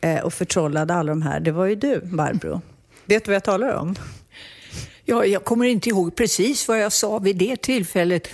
eh, 0.00 0.20
och 0.20 0.34
förtrollade 0.34 0.94
alla 0.94 1.12
de 1.12 1.22
här, 1.22 1.40
det 1.40 1.52
var 1.52 1.66
ju 1.66 1.74
du, 1.74 2.00
Barbro. 2.04 2.60
Vet 3.04 3.24
du 3.24 3.30
vad 3.30 3.36
jag 3.36 3.44
talar 3.44 3.74
om? 3.74 3.94
Ja, 5.04 5.24
jag 5.24 5.44
kommer 5.44 5.66
inte 5.66 5.88
ihåg 5.88 6.16
precis 6.16 6.68
vad 6.68 6.80
jag 6.80 6.92
sa 6.92 7.18
vid 7.18 7.36
det 7.36 7.56
tillfället. 7.56 8.28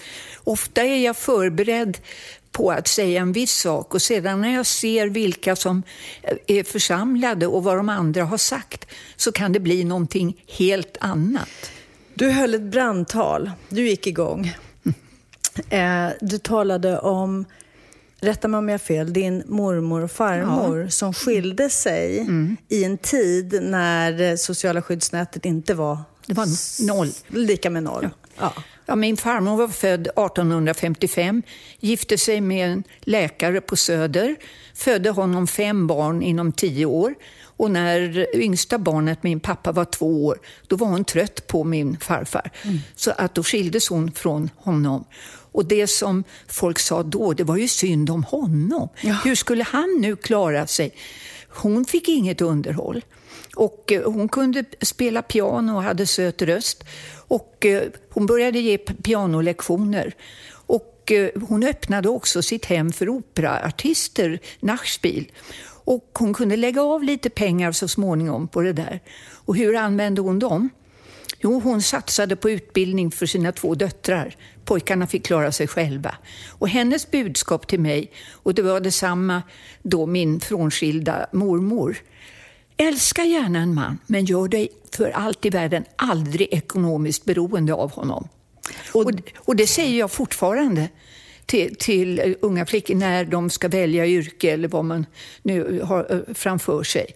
Ofta 0.45 0.83
är 0.83 1.05
jag 1.05 1.17
förberedd 1.17 1.99
på 2.59 2.71
att 2.71 2.89
säga 2.89 3.21
en 3.21 3.33
viss 3.33 3.55
sak 3.55 3.95
och 3.95 4.03
sedan 4.03 4.41
när 4.41 4.55
jag 4.55 4.67
ser 4.67 5.07
vilka 5.07 5.57
som 5.57 5.83
är 6.47 6.65
församlade 6.65 7.47
och 7.47 7.65
vad 7.65 7.77
de 7.77 7.89
andra 7.89 8.25
har 8.25 8.39
sagt 8.39 8.87
så 9.17 9.33
kan 9.33 9.53
det 9.53 9.61
bli 9.61 9.85
någonting 9.85 10.45
helt 10.47 10.97
annat. 11.01 11.49
Du 12.15 12.31
höll 12.31 12.55
ett 12.55 12.63
brandtal. 12.63 13.51
Du 13.69 13.89
gick 13.89 14.07
igång. 14.07 14.57
Eh, 15.69 16.09
du 16.21 16.39
talade 16.39 16.99
om, 16.99 17.45
rätta 18.21 18.49
mig 18.49 18.59
om 18.59 18.69
jag 18.69 18.75
har 18.75 18.79
fel, 18.79 19.13
din 19.13 19.43
mormor 19.47 20.05
och 20.05 20.11
farmor 20.11 20.81
ja. 20.81 20.91
som 20.91 21.15
skilde 21.15 21.71
sig 21.71 22.21
mm. 22.21 22.57
i 22.69 22.85
en 22.85 22.99
tid 22.99 23.63
när 23.63 24.37
sociala 24.37 24.83
skyddsnätet 24.83 25.45
inte 25.45 25.75
var, 25.75 25.99
det 26.27 26.35
var 26.35 26.47
noll. 26.87 27.11
lika 27.29 27.71
med 27.71 27.83
noll. 27.83 28.09
Ja. 28.37 28.53
Ja. 28.57 28.63
Ja, 28.89 28.97
min 28.97 29.17
farmor 29.17 29.57
var 29.57 29.69
född 29.69 30.01
1855, 30.01 31.43
gifte 31.81 32.19
sig 32.19 32.41
med 32.41 32.73
en 32.73 32.85
läkare 33.01 33.61
på 33.61 33.77
Söder, 33.77 34.37
födde 34.75 35.11
honom 35.11 35.47
fem 35.47 35.87
barn 35.87 36.23
inom 36.23 36.53
tio 36.53 36.87
år. 36.87 37.15
Och 37.41 37.71
när 37.71 38.27
yngsta 38.37 38.79
barnet, 38.79 39.23
min 39.23 39.41
pappa, 39.41 39.73
var 39.73 39.85
två 39.85 40.27
år, 40.27 40.39
då 40.67 40.77
var 40.77 40.87
hon 40.87 41.05
trött 41.05 41.47
på 41.47 41.65
min 41.65 41.99
farfar. 42.01 42.51
Mm. 42.63 42.79
Så 42.97 43.11
att 43.11 43.35
då 43.35 43.43
skildes 43.43 43.89
hon 43.89 44.13
från 44.13 44.51
honom. 44.57 45.05
Och 45.53 45.65
det 45.65 45.87
som 45.87 46.25
folk 46.47 46.79
sa 46.79 47.03
då, 47.03 47.33
det 47.33 47.45
var 47.45 47.57
ju 47.57 47.69
synd 47.69 48.11
om 48.11 48.25
honom. 48.25 48.89
Ja. 49.01 49.21
Hur 49.25 49.35
skulle 49.35 49.65
han 49.65 49.99
nu 50.01 50.17
klara 50.17 50.67
sig? 50.67 50.95
Hon 51.49 51.85
fick 51.85 52.09
inget 52.09 52.41
underhåll. 52.41 53.05
Och 53.57 53.93
eh, 53.93 54.13
hon 54.13 54.29
kunde 54.29 54.65
spela 54.81 55.23
piano 55.23 55.77
och 55.77 55.83
hade 55.83 56.07
söt 56.07 56.43
röst. 56.43 56.85
Och 57.29 57.67
eh, 57.67 57.89
hon 58.11 58.27
började 58.27 58.59
ge 58.59 58.79
pianolektioner. 58.79 60.15
Och 60.51 61.13
eh, 61.13 61.31
hon 61.49 61.65
öppnade 61.65 62.09
också 62.09 62.43
sitt 62.43 62.65
hem 62.65 62.93
för 62.93 63.09
operaartister, 63.09 64.41
Nachspiel. 64.61 65.33
Och 65.85 66.11
hon 66.19 66.35
kunde 66.35 66.57
lägga 66.57 66.83
av 66.83 67.03
lite 67.03 67.31
pengar 67.31 67.73
så 67.73 67.89
småningom 67.89 68.49
på 68.49 68.63
det 68.63 68.73
där. 68.73 69.01
Och 69.45 69.57
hur 69.57 69.77
använde 69.77 70.21
hon 70.21 70.39
dem? 70.39 70.71
Jo, 71.41 71.61
hon 71.61 71.83
satsade 71.83 72.37
på 72.37 72.51
utbildning 72.51 73.11
för 73.11 73.27
sina 73.27 73.53
två 73.53 73.75
döttrar. 73.75 74.37
Pojkarna 74.65 75.07
fick 75.07 75.27
klara 75.27 75.53
sig 75.53 75.67
själva. 75.67 76.15
Och 76.49 76.69
hennes 76.69 77.11
budskap 77.11 77.67
till 77.67 77.81
mig, 77.81 78.13
och 78.33 78.55
det 78.55 78.63
var 78.63 78.81
detsamma 78.81 79.43
då 79.83 80.07
min 80.07 80.41
frånskilda 80.41 81.27
mormor, 81.33 81.97
Älska 82.79 83.25
gärna 83.25 83.59
en 83.59 83.75
man, 83.75 83.99
men 84.07 84.25
gör 84.25 84.49
dig 84.49 84.69
för 84.97 85.11
allt 85.11 85.47
i 85.47 85.51
världen 85.51 85.85
aldrig 85.97 86.49
ekonomiskt 86.51 87.25
beroende 87.25 87.75
av 87.75 87.91
honom. 87.91 88.29
Och, 88.93 89.13
och 89.37 89.57
det 89.57 89.67
säger 89.67 89.99
jag 89.99 90.11
fortfarande 90.11 90.89
till, 91.47 91.77
till, 91.77 92.37
unga 92.41 92.67
flickor 92.67 92.95
när 92.95 93.25
de 93.25 93.51
ska 93.51 93.69
välja 93.69 94.07
yrke 94.07 94.51
eller 94.51 94.69
vad 94.69 94.85
man 94.85 95.07
nu 95.43 95.81
har 95.81 96.07
eh, 96.11 96.35
framför 96.35 96.83
sig. 96.83 97.07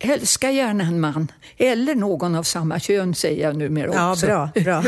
Älska 0.00 0.50
gärna 0.50 0.84
en 0.84 1.00
man, 1.00 1.32
eller 1.56 1.94
någon 1.94 2.34
av 2.34 2.42
samma 2.42 2.78
kön 2.80 3.14
säger 3.14 3.42
jag 3.46 3.56
numera 3.56 4.10
också. 4.10 4.26
Ja, 4.26 4.50
bra, 4.54 4.62
bra. 4.62 4.84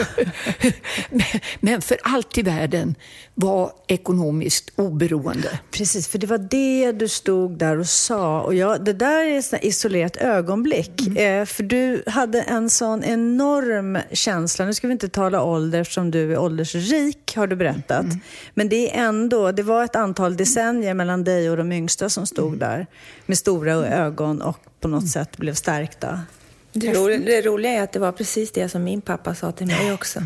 Men 1.61 1.83
för 1.83 1.99
allt 2.03 2.39
i 2.39 2.43
världen, 2.43 2.95
var 3.41 3.73
ekonomiskt 3.87 4.73
oberoende. 4.77 5.59
Precis, 5.71 6.09
för 6.09 6.19
det 6.19 6.27
var 6.27 6.39
det 6.39 6.93
du 6.93 7.09
stod 7.09 7.59
där 7.59 7.79
och 7.79 7.87
sa. 7.87 8.41
Och 8.41 8.55
jag, 8.55 8.85
det 8.85 8.93
där 8.93 9.25
är 9.25 9.39
ett 9.39 9.65
isolerat 9.65 10.17
ögonblick. 10.17 11.07
Mm. 11.07 11.41
Eh, 11.41 11.47
för 11.47 11.63
du 11.63 12.03
hade 12.07 12.43
en 12.43 12.71
sån 12.71 13.05
enorm 13.05 13.99
känsla. 14.13 14.65
Nu 14.65 14.75
ska 14.75 14.87
vi 14.87 14.93
inte 14.93 15.09
tala 15.09 15.43
ålder 15.43 15.81
eftersom 15.81 16.11
du 16.11 16.33
är 16.33 16.39
åldersrik, 16.39 17.37
har 17.37 17.47
du 17.47 17.57
berättat. 17.57 18.05
Mm. 18.05 18.21
Men 18.55 18.69
det 18.69 18.97
är 18.97 19.05
ändå, 19.05 19.53
det 19.53 19.63
var 19.63 19.85
ett 19.85 19.97
antal 19.97 20.37
decennier 20.37 20.95
mellan 20.95 21.25
dig 21.25 21.51
och 21.51 21.57
de 21.57 21.73
yngsta 21.73 22.09
som 22.09 22.27
stod 22.27 22.47
mm. 22.47 22.59
där 22.59 22.87
med 23.27 23.39
stora 23.39 23.73
ögon 23.73 24.43
och 24.43 24.59
på 24.81 24.89
något 24.89 25.00
sätt 25.09 25.37
blev 25.37 25.55
stärkta. 25.55 26.21
Det, 26.73 26.93
ro 26.93 27.07
det 27.09 27.43
roliga 27.43 27.73
är 27.73 27.83
att 27.83 27.93
det 27.93 27.99
var 27.99 28.13
precis 28.13 28.53
det 28.53 28.69
som 28.69 28.85
min 28.85 29.01
pappa 29.01 29.35
sa 29.35 29.53
till 29.53 29.67
mig 29.67 29.93
också. 29.93 30.21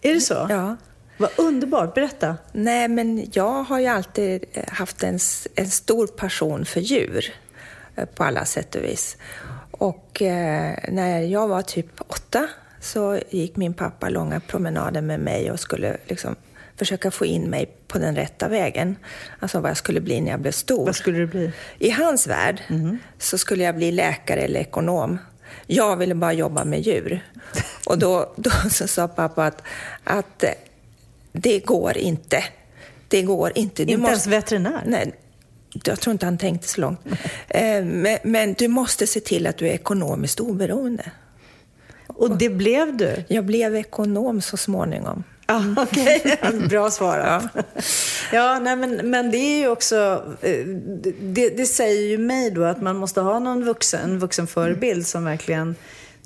Är 0.00 0.14
det 0.14 0.20
så? 0.20 0.46
Ja. 0.50 0.76
Vad 1.18 1.30
underbart, 1.36 1.94
berätta. 1.94 2.36
Nej, 2.52 2.88
men 2.88 3.30
jag 3.32 3.62
har 3.62 3.78
ju 3.78 3.86
alltid 3.86 4.44
haft 4.68 5.02
en, 5.02 5.18
en 5.54 5.70
stor 5.70 6.06
passion 6.06 6.64
för 6.64 6.80
djur 6.80 7.34
eh, 7.96 8.04
på 8.04 8.24
alla 8.24 8.44
sätt 8.44 8.74
och 8.74 8.84
vis. 8.84 9.16
Och 9.70 10.22
eh, 10.22 10.74
när 10.88 11.20
jag 11.20 11.48
var 11.48 11.62
typ 11.62 12.00
åtta 12.06 12.48
så 12.80 13.20
gick 13.30 13.56
min 13.56 13.74
pappa 13.74 14.08
långa 14.08 14.40
promenader 14.40 15.00
med 15.00 15.20
mig 15.20 15.50
och 15.50 15.60
skulle 15.60 15.96
liksom 16.06 16.36
försöka 16.76 17.10
få 17.10 17.26
in 17.26 17.50
mig 17.50 17.66
på 17.86 17.98
den 17.98 18.16
rätta 18.16 18.48
vägen. 18.48 18.96
Alltså 19.40 19.60
vad 19.60 19.70
jag 19.70 19.76
skulle 19.76 20.00
bli 20.00 20.20
när 20.20 20.30
jag 20.30 20.40
blev 20.40 20.52
stor. 20.52 20.86
Vad 20.86 20.96
skulle 20.96 21.18
du 21.18 21.26
bli? 21.26 21.52
I 21.78 21.90
hans 21.90 22.26
värld 22.26 22.62
mm. 22.68 22.98
så 23.18 23.38
skulle 23.38 23.64
jag 23.64 23.76
bli 23.76 23.92
läkare 23.92 24.40
eller 24.40 24.60
ekonom. 24.60 25.18
Jag 25.66 25.96
ville 25.96 26.14
bara 26.14 26.32
jobba 26.32 26.64
med 26.64 26.80
djur. 26.80 27.24
Och 27.86 27.98
då, 27.98 28.32
då 28.36 28.50
så 28.70 28.88
sa 28.88 29.08
pappa 29.08 29.46
att, 29.46 29.62
att 30.04 30.44
det 31.32 31.58
går 31.58 31.96
inte. 31.96 32.44
Det 33.08 33.22
går 33.22 33.52
inte. 33.54 33.84
Du 33.84 33.92
inte 33.92 34.00
måste, 34.00 34.10
ens 34.10 34.26
veterinär? 34.26 34.82
Nej, 34.86 35.12
jag 35.84 36.00
tror 36.00 36.12
inte 36.12 36.26
han 36.26 36.38
tänkte 36.38 36.68
så 36.68 36.80
långt. 36.80 37.00
Eh, 37.48 37.84
men, 37.84 38.18
men, 38.22 38.54
du 38.54 38.68
måste 38.68 39.06
se 39.06 39.20
till 39.20 39.46
att 39.46 39.56
du 39.56 39.68
är 39.68 39.72
ekonomiskt 39.72 40.40
oberoende. 40.40 41.10
Och 42.06 42.38
det 42.38 42.48
blev 42.48 42.96
du? 42.96 43.24
Jag 43.28 43.44
blev 43.44 43.76
ekonom 43.76 44.40
så 44.40 44.56
småningom. 44.56 45.24
Ah, 45.46 45.62
Okej, 45.82 46.22
okay. 46.24 46.68
bra 46.68 46.90
svarat. 46.90 47.44
Ja, 47.54 47.62
ja 48.32 48.58
nej, 48.58 48.76
men, 48.76 49.10
men 49.10 49.30
det 49.30 49.38
är 49.38 49.58
ju 49.58 49.68
också... 49.68 50.24
Eh, 50.40 50.66
det, 51.20 51.48
det, 51.48 51.66
säger 51.66 52.08
ju 52.08 52.18
mig 52.18 52.50
då 52.50 52.64
att 52.64 52.82
man 52.82 52.96
måste 52.96 53.20
ha 53.20 53.38
någon 53.38 53.64
vuxen, 53.64 54.00
en 54.10 54.18
vuxen 54.18 54.46
förebild 54.46 55.06
som 55.06 55.24
verkligen 55.24 55.74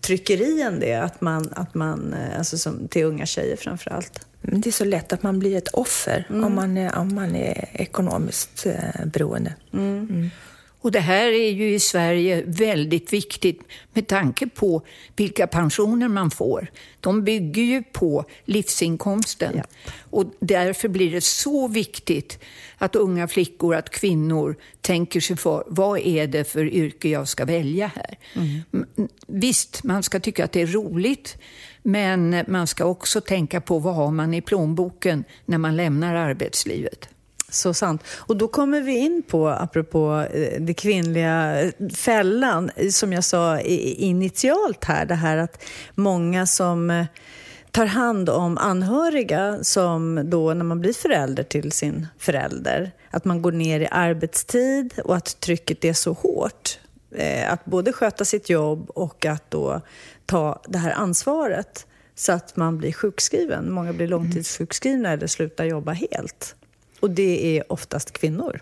trycker 0.01 0.41
i 0.41 0.63
en 0.63 0.81
det. 0.81 0.95
Att 0.95 1.21
man, 1.21 1.49
att 1.57 1.75
man, 1.75 2.15
eh, 2.15 2.39
alltså 2.39 2.59
som, 2.59 2.89
till 2.89 3.05
unga 3.05 3.27
tjejer 3.27 3.57
framför 3.57 3.91
allt. 3.91 4.27
Det 4.43 4.69
är 4.69 4.73
så 4.73 4.85
lätt 4.85 5.13
att 5.13 5.23
man 5.23 5.39
blir 5.39 5.57
ett 5.57 5.69
offer 5.69 6.27
mm. 6.31 6.45
om, 6.45 6.55
man 6.55 6.77
är, 6.77 6.99
om 6.99 7.15
man 7.15 7.37
är 7.37 7.69
ekonomiskt 7.73 8.67
eh, 8.67 9.07
beroende. 9.07 9.55
Mm. 9.73 10.09
Mm. 10.11 10.31
Och 10.83 10.93
det 10.93 11.01
här 11.01 11.27
är 11.27 11.51
ju 11.51 11.75
i 11.75 11.81
Sverige 11.81 12.43
väldigt 12.47 13.13
viktigt 13.13 13.61
med 13.93 14.07
tanke 14.07 14.47
på 14.47 14.83
vilka 15.17 15.47
pensioner 15.47 16.09
man 16.09 16.31
får. 16.31 16.71
De 17.01 17.25
bygger 17.25 17.63
ju 17.63 17.83
på 17.83 18.25
livsinkomsten. 18.45 19.53
Ja. 19.57 19.63
Och 20.11 20.25
därför 20.41 20.89
blir 20.89 21.13
det 21.13 21.21
så 21.21 21.69
viktigt 21.69 22.39
att 22.79 22.97
unga 22.97 23.29
flickor, 23.29 23.75
att 23.75 23.91
kvinnor 23.91 24.57
tänker 24.81 25.21
sig 25.21 25.37
för. 25.37 25.65
Vad 25.67 25.99
är 25.99 26.27
det 26.27 26.45
för 26.45 26.65
yrke 26.65 27.09
jag 27.09 27.29
ska 27.29 27.45
välja 27.45 27.91
här? 27.95 28.19
Mm. 28.35 28.89
Visst, 29.27 29.85
man 29.85 30.03
ska 30.03 30.21
tycka 30.21 30.45
att 30.45 30.53
det 30.53 30.63
är 30.63 30.67
roligt. 30.67 31.37
Men 31.83 32.45
man 32.49 32.67
ska 32.67 32.85
också 32.85 33.21
tänka 33.21 33.61
på 33.61 33.79
vad 33.79 33.95
har 33.95 34.11
man 34.11 34.35
i 34.35 34.41
plånboken 34.41 35.25
när 35.47 35.59
man 35.59 35.77
lämnar 35.77 36.15
arbetslivet. 36.15 37.09
Så 37.51 37.75
sant. 37.75 38.03
Och 38.17 38.37
då 38.37 38.49
kommer 38.49 38.81
vi 38.81 38.97
in 38.99 39.23
på, 39.29 39.49
apropå 39.49 40.27
eh, 40.33 40.61
det 40.61 40.75
kvinnliga 40.75 41.63
eh, 41.63 41.89
fällan, 41.95 42.71
som 42.91 43.13
jag 43.13 43.25
sa 43.25 43.61
initialt 43.61 44.85
här, 44.85 45.07
det 45.07 45.15
här 45.15 45.37
att 45.37 45.63
många 45.95 46.47
som 46.47 46.91
eh, 46.91 47.07
tar 47.71 47.87
hand 47.87 48.29
om 48.29 48.59
anhöriga 48.59 49.59
som 49.65 50.31
då 50.31 50.55
när 50.55 50.65
man 50.65 50.81
blir 50.81 50.93
förälder 50.93 51.43
till 51.43 51.73
sin 51.73 52.07
förälder, 52.19 52.91
att 53.11 53.25
man 53.25 53.43
går 53.43 53.53
ner 53.53 53.81
i 53.81 53.89
arbetstid 53.91 55.01
och 55.05 55.17
att 55.17 55.41
trycket 55.41 55.85
är 55.85 55.93
så 55.93 56.13
hårt. 56.13 56.79
Att 57.47 57.65
både 57.65 57.93
sköta 57.93 58.25
sitt 58.25 58.51
jobb 58.51 58.91
och 58.91 59.27
att 59.27 59.51
då 59.51 59.81
ta 60.27 60.63
det 60.69 60.79
här 60.79 60.91
ansvaret 60.91 61.87
så 62.15 62.33
att 62.33 62.57
man 62.57 62.79
blir 62.79 62.93
sjukskriven. 62.93 63.73
Många 63.73 63.93
blir 63.93 64.09
långtidssjukskrivna 64.09 65.13
eller 65.13 65.27
slutar 65.27 65.65
jobba 65.65 65.93
helt. 65.93 66.55
Och 67.01 67.11
det 67.11 67.59
är 67.59 67.73
oftast 67.73 68.13
kvinnor 68.13 68.61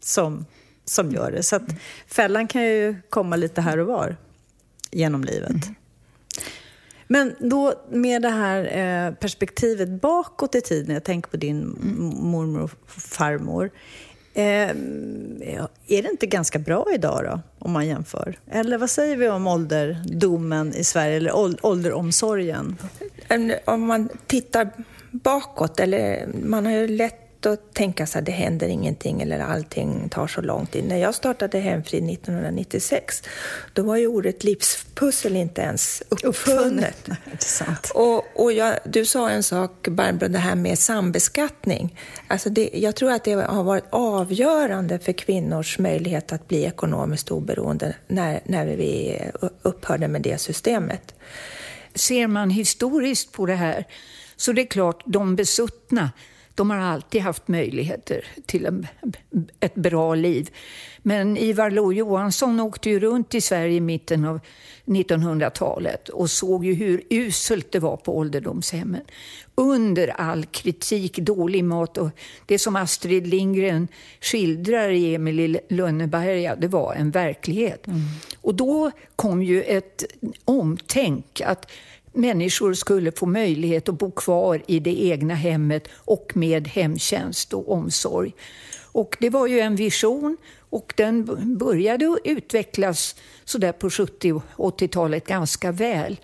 som, 0.00 0.46
som 0.84 1.10
gör 1.10 1.32
det. 1.32 1.42
Så 1.42 1.56
att 1.56 1.62
fällan 2.06 2.48
kan 2.48 2.62
ju 2.62 2.96
komma 3.10 3.36
lite 3.36 3.60
här 3.60 3.78
och 3.78 3.86
var 3.86 4.16
genom 4.90 5.24
livet. 5.24 5.50
Mm. 5.50 5.74
Men 7.06 7.34
då 7.38 7.74
med 7.90 8.22
det 8.22 8.28
här 8.28 8.78
eh, 8.78 9.14
perspektivet 9.14 9.88
bakåt 9.88 10.54
i 10.54 10.60
tiden, 10.60 10.94
jag 10.94 11.04
tänker 11.04 11.30
på 11.30 11.36
din 11.36 11.76
mormor 12.20 12.62
och 12.62 12.70
farmor. 12.86 13.70
Eh, 14.34 14.70
är 15.86 16.02
det 16.02 16.10
inte 16.10 16.26
ganska 16.26 16.58
bra 16.58 16.86
idag 16.94 17.24
då, 17.24 17.40
om 17.58 17.72
man 17.72 17.86
jämför? 17.86 18.38
Eller 18.50 18.78
vad 18.78 18.90
säger 18.90 19.16
vi 19.16 19.28
om 19.28 19.46
ålderdomen 19.46 20.74
i 20.74 20.84
Sverige, 20.84 21.16
eller 21.16 21.36
ålderomsorgen? 21.66 22.76
Om 23.64 23.86
man 23.86 24.08
tittar 24.26 24.70
bakåt, 25.10 25.80
eller 25.80 26.28
man 26.44 26.66
har 26.66 26.72
ju 26.72 26.88
lätt 26.88 27.27
att 27.46 27.74
tänka 27.74 28.06
sig 28.06 28.18
att 28.18 28.26
det 28.26 28.32
händer 28.32 28.68
ingenting 28.68 29.22
eller 29.22 29.38
allting 29.38 30.08
tar 30.08 30.26
så 30.26 30.40
lång 30.40 30.66
tid. 30.66 30.84
När 30.84 30.96
jag 30.96 31.14
startade 31.14 31.58
Hemfrid 31.58 32.10
1996, 32.10 33.22
då 33.72 33.82
var 33.82 33.96
ju 33.96 34.06
ordet 34.06 34.44
livspussel 34.44 35.36
inte 35.36 35.60
ens 35.60 36.02
uppfunnet. 36.08 37.08
uppfunnet. 37.08 37.90
och, 37.94 38.24
och 38.34 38.52
jag, 38.52 38.74
du 38.84 39.04
sa 39.04 39.30
en 39.30 39.42
sak, 39.42 39.88
Barbro, 39.88 40.28
det 40.28 40.38
här 40.38 40.54
med 40.54 40.78
sambeskattning. 40.78 42.00
Alltså 42.26 42.50
det, 42.50 42.70
jag 42.74 42.96
tror 42.96 43.12
att 43.12 43.24
det 43.24 43.32
har 43.32 43.62
varit 43.62 43.84
avgörande 43.90 44.98
för 44.98 45.12
kvinnors 45.12 45.78
möjlighet 45.78 46.32
att 46.32 46.48
bli 46.48 46.64
ekonomiskt 46.64 47.30
oberoende 47.30 47.94
när, 48.06 48.40
när 48.44 48.66
vi 48.66 49.20
upphörde 49.62 50.08
med 50.08 50.22
det 50.22 50.38
systemet. 50.38 51.14
Ser 51.94 52.26
man 52.26 52.50
historiskt 52.50 53.32
på 53.32 53.46
det 53.46 53.54
här 53.54 53.86
så 54.40 54.52
det 54.52 54.62
är 54.62 54.66
klart, 54.66 55.02
de 55.06 55.36
besuttna 55.36 56.10
de 56.58 56.70
har 56.70 56.78
alltid 56.78 57.22
haft 57.22 57.48
möjligheter 57.48 58.24
till 58.46 58.66
en, 58.66 58.86
ett 59.60 59.74
bra 59.74 60.14
liv. 60.14 60.50
Men 61.02 61.36
Ivar 61.36 61.70
Lo-Johansson 61.70 62.60
åkte 62.60 62.90
ju 62.90 63.00
runt 63.00 63.34
i 63.34 63.40
Sverige 63.40 63.76
i 63.76 63.80
mitten 63.80 64.24
av 64.24 64.40
1900-talet 64.84 66.08
och 66.08 66.30
såg 66.30 66.64
ju 66.64 66.74
hur 66.74 67.02
uselt 67.10 67.72
det 67.72 67.78
var 67.78 67.96
på 67.96 68.16
ålderdomshemmen. 68.18 69.02
Under 69.54 70.08
all 70.08 70.44
kritik, 70.44 71.18
dålig 71.18 71.64
mat 71.64 71.98
och 71.98 72.08
det 72.46 72.58
som 72.58 72.76
Astrid 72.76 73.26
Lindgren 73.26 73.88
skildrar 74.20 74.88
i 74.88 75.14
Emil 75.14 75.40
i 75.40 75.60
Lönneberga, 75.68 76.56
det 76.56 76.68
var 76.68 76.94
en 76.94 77.10
verklighet. 77.10 77.86
Mm. 77.86 78.00
Och 78.40 78.54
då 78.54 78.90
kom 79.16 79.42
ju 79.42 79.62
ett 79.62 80.04
omtänk 80.44 81.40
att 81.44 81.70
människor 82.18 82.74
skulle 82.74 83.12
få 83.12 83.26
möjlighet 83.26 83.88
att 83.88 83.98
bo 83.98 84.10
kvar 84.10 84.62
i 84.66 84.80
det 84.80 85.04
egna 85.04 85.34
hemmet 85.34 85.88
och 85.94 86.32
med 86.34 86.68
hemtjänst 86.68 87.52
och 87.52 87.72
omsorg. 87.72 88.34
Och 88.92 89.16
det 89.20 89.30
var 89.30 89.46
ju 89.46 89.60
en 89.60 89.76
vision 89.76 90.36
och 90.70 90.94
den 90.96 91.24
började 91.58 92.18
utvecklas 92.24 93.16
så 93.44 93.58
där 93.58 93.72
på 93.72 93.90
70 93.90 94.42
och 94.56 94.80
80-talet 94.80 95.26
ganska 95.26 95.72
väl. 95.72 96.20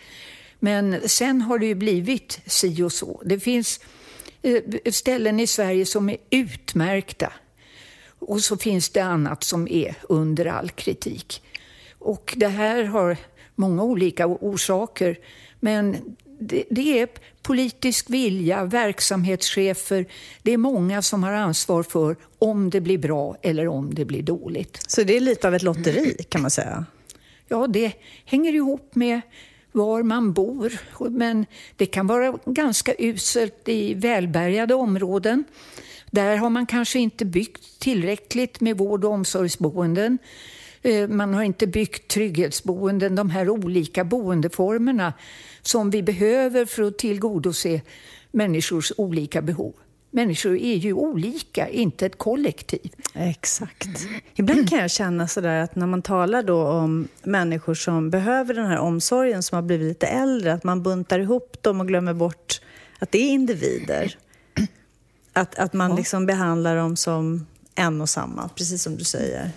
Men 0.59 1.09
sen 1.09 1.43
har 1.43 1.59
det 1.59 1.67
ju 1.67 1.75
blivit 1.75 2.41
si 2.47 2.83
och 2.83 2.93
så. 2.93 3.23
Det 3.25 3.41
finns 3.41 3.81
eh, 4.43 4.63
ställen 4.91 5.41
i 5.41 5.47
Sverige 5.47 5.87
som 5.87 6.09
är 6.09 6.17
utmärkta 6.31 7.33
och 8.19 8.41
så 8.41 8.57
finns 8.57 8.91
det 8.91 9.01
annat 9.01 9.45
som 9.45 9.69
är 9.69 9.95
under 10.09 10.47
all 10.47 10.71
kritik. 10.71 11.43
Och 11.99 12.35
det 12.37 12.49
här 12.49 12.85
har 12.85 13.17
många 13.55 13.83
olika 13.83 14.27
orsaker. 14.27 15.19
Men 15.65 16.17
det, 16.39 16.65
det, 16.71 17.01
är 17.01 17.09
politisk 17.43 18.11
vilja, 18.11 18.65
verksamhetschefer. 18.65 20.07
Det 20.43 20.53
är 20.53 20.57
många 20.59 21.03
som 21.03 21.23
har 21.23 21.33
ansvar 21.33 21.83
för 21.83 22.17
om 22.39 22.71
det 22.71 22.81
blir 22.81 22.99
bra 22.99 23.37
eller 23.43 23.69
om 23.69 23.95
det 23.95 24.05
blir 24.05 24.23
dåligt. 24.23 24.81
Så 24.87 25.03
det 25.03 25.17
är 25.17 25.21
lite 25.21 25.49
av 25.49 25.55
ett 25.55 25.63
lotteri 25.63 26.17
kan 26.29 26.43
man 26.43 26.51
säga? 26.51 26.87
Ja, 27.49 27.67
det 27.67 27.93
hänger 28.25 28.55
ihop 28.55 28.95
med 28.95 29.21
var 29.73 30.03
man 30.03 30.33
bor. 30.33 30.73
Men 31.11 31.47
det 31.77 31.87
kan 31.87 32.07
vara 32.07 32.39
ganska 32.45 32.95
uselt 32.99 33.69
i 33.69 33.95
välbärgade 33.95 34.75
områden. 34.75 35.45
Där 36.11 36.37
har 36.37 36.51
man 36.51 36.67
kanske 36.67 36.99
inte 36.99 37.25
byggt 37.25 37.79
tillräckligt 37.79 38.61
med 38.61 38.79
vård 38.79 39.05
och 39.05 39.11
omsorgsboenden. 39.11 40.19
Eh, 40.85 41.09
man 41.09 41.35
har 41.35 41.43
inte 41.43 41.67
byggt 41.67 42.09
trygghetsboenden, 42.09 43.15
de 43.15 43.31
här 43.31 43.49
olika 43.49 44.05
boendeformerna 44.05 45.13
som 45.63 45.91
vi 45.91 46.03
behöver 46.03 46.65
för 46.65 46.83
att 46.83 46.99
tillgodose 46.99 47.81
människors 48.31 48.93
olika 48.97 49.43
behov. 49.43 49.75
Människor 50.11 50.57
är 50.57 50.75
ju 50.75 50.93
olika, 50.93 51.69
inte 51.69 52.07
ett 52.07 52.19
kollektiv. 52.19 52.93
Exakt. 53.15 53.89
Ibland 54.35 54.69
kan 54.69 54.79
jag 54.79 54.91
känna 54.91 55.29
sådär 55.29 55.63
att 55.63 55.77
när 55.77 55.87
man 55.87 56.03
talar 56.03 56.43
då 56.43 56.67
om 56.67 57.09
människor 57.23 57.75
som 57.75 58.11
behöver 58.11 58.55
den 58.55 58.67
här 58.67 58.79
omsorgen, 58.79 59.43
som 59.43 59.57
har 59.57 59.63
blivit 59.63 59.89
lite 59.89 60.07
äldre, 60.07 60.53
att 60.53 60.65
man 60.65 60.83
buntar 60.83 61.19
ihop 61.19 61.63
dem 61.63 61.81
och 61.81 61.89
glömmer 61.89 62.15
bort 62.15 62.61
att 62.99 63.11
det 63.11 63.19
är 63.19 63.31
individer. 63.31 64.17
Att, 65.33 65.55
att 65.55 65.73
man 65.73 65.97
liksom 65.97 66.27
behandlar 66.27 66.77
dem 66.77 66.97
som 66.97 67.47
en 67.75 68.01
och 68.01 68.09
samma, 68.09 68.49
precis 68.49 68.83
som 68.83 68.97
du 68.97 69.05
säger. 69.05 69.51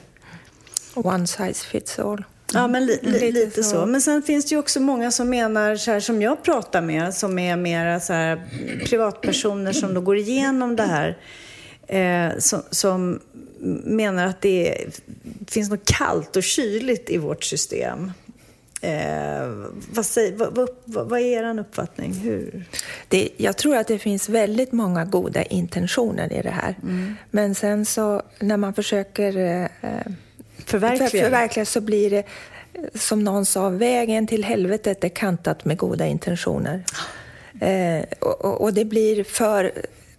One 1.06 1.28
size 1.28 1.66
fits 1.66 2.00
all. 2.00 2.24
Ja, 2.54 2.68
men 2.68 2.86
li, 2.86 3.00
li, 3.02 3.32
lite, 3.32 3.64
så. 3.64 3.86
Men 3.86 4.02
sen 4.02 4.22
finns 4.22 4.46
det 4.46 4.56
ju 4.56 4.60
också 4.60 4.80
många 4.80 5.12
som 5.12 5.30
menar, 5.30 5.76
så 5.76 5.92
här, 5.92 6.00
som 6.00 6.22
jag 6.22 6.44
pratar 6.44 6.82
med, 6.82 7.14
som 7.14 7.40
är 7.40 7.56
mera 7.56 8.00
så 8.00 8.14
här, 8.14 8.42
privatpersoner 8.86 9.74
som 9.74 9.94
då 9.94 10.02
går 10.02 10.18
igenom 10.18 10.76
det 10.76 10.84
här, 10.84 11.18
eh, 11.88 12.38
som, 12.38 12.62
som, 12.72 13.20
menar 13.84 14.26
att 14.26 14.42
det 14.42 14.86
finns 15.48 15.70
något 15.70 15.86
kallt 15.86 16.36
och 16.36 16.44
kyligt 16.44 17.10
i 17.10 17.18
vårt 17.18 17.44
system. 17.44 18.12
Eh, 18.82 19.48
vad, 19.92 20.06
säger, 20.06 20.36
vad, 20.36 20.56
vad, 20.56 20.70
vad, 21.10 21.20
är 21.20 21.24
er 21.24 21.60
uppfattning? 21.60 22.14
Hur? 22.14 22.66
Det, 23.08 23.30
jag 23.38 23.58
tror 23.58 23.76
att 23.76 23.88
det 23.88 24.00
finns 24.00 24.30
väldigt 24.30 24.72
många 24.72 25.06
goda 25.06 25.44
intentioner 25.44 26.34
i 26.34 26.42
det 26.42 26.50
här. 26.50 26.76
Mm. 26.84 27.16
Men 27.32 27.56
sen 27.56 27.86
så 27.86 28.22
när 28.40 28.58
man 28.58 28.74
försöker 28.74 29.38
eh, 29.82 30.12
förverkliga. 30.66 31.10
För, 31.10 31.18
förverkliga 31.18 31.66
så 31.66 31.82
blir 31.82 32.10
det, 32.10 32.24
som 32.96 33.24
någon 33.24 33.46
sa, 33.46 33.70
vägen 33.70 34.28
till 34.28 34.44
helvetet 34.44 35.04
är 35.04 35.10
kantat 35.10 35.66
med 35.66 35.78
goda 35.78 36.06
intentioner. 36.06 36.84
Eh, 37.62 38.04
och, 38.20 38.62
och, 38.62 38.74
det 38.74 38.86
blir 38.86 39.24
för 39.24 39.72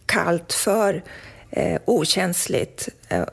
kallt, 0.06 0.52
för 0.52 1.02
eh, 1.50 1.80
okänsligt. 1.84 2.88
Eh, 3.08 3.24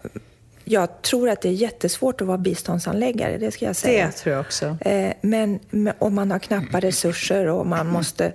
jag 0.64 1.02
tror 1.02 1.30
att 1.30 1.42
det 1.42 1.50
är 1.50 1.54
jättesvårt 1.54 2.22
att 2.22 2.28
vara 2.28 2.38
biståndsanläggare, 2.38 3.38
det 3.38 3.52
ska 3.52 3.66
jag 3.66 3.76
säga. 3.76 4.06
Det 4.06 4.12
tror 4.12 4.36
jag 4.36 4.42
också. 4.42 4.78
Eh, 4.82 5.14
men 5.22 5.60
om 6.00 6.16
man 6.16 6.32
har 6.32 6.40
knappa 6.40 6.80
resurser 6.80 7.48
och 7.48 7.68
man 7.68 7.88
måste 7.88 8.32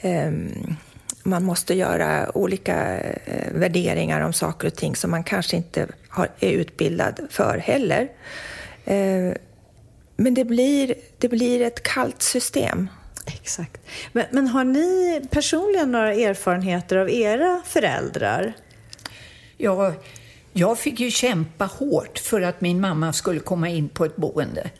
ehm, 0.00 0.76
man 1.22 1.44
måste 1.44 1.74
göra 1.74 2.36
olika 2.36 3.00
eh, 3.00 3.52
värderingar 3.52 4.20
om 4.20 4.32
saker 4.32 4.66
och 4.66 4.74
ting 4.74 4.96
som 4.96 5.10
man 5.10 5.24
kanske 5.24 5.56
inte 5.56 5.86
har, 6.08 6.28
är 6.40 6.50
utbildad 6.50 7.20
för 7.30 7.58
heller. 7.58 8.08
Eh, 8.84 9.32
men 10.16 10.34
det 10.34 10.44
blir, 10.44 10.94
det 11.18 11.28
blir 11.28 11.60
ett 11.60 11.82
kallt 11.82 12.22
system. 12.22 12.88
Exakt. 13.26 13.80
Men, 14.12 14.24
men 14.30 14.48
har 14.48 14.64
ni 14.64 15.20
personligen 15.30 15.92
några 15.92 16.14
erfarenheter 16.14 16.96
av 16.96 17.10
era 17.10 17.62
föräldrar? 17.64 18.52
Ja, 19.56 19.94
jag 20.52 20.78
fick 20.78 21.00
ju 21.00 21.10
kämpa 21.10 21.64
hårt 21.64 22.18
för 22.18 22.40
att 22.40 22.60
min 22.60 22.80
mamma 22.80 23.12
skulle 23.12 23.40
komma 23.40 23.68
in 23.68 23.88
på 23.88 24.04
ett 24.04 24.16
boende. 24.16 24.70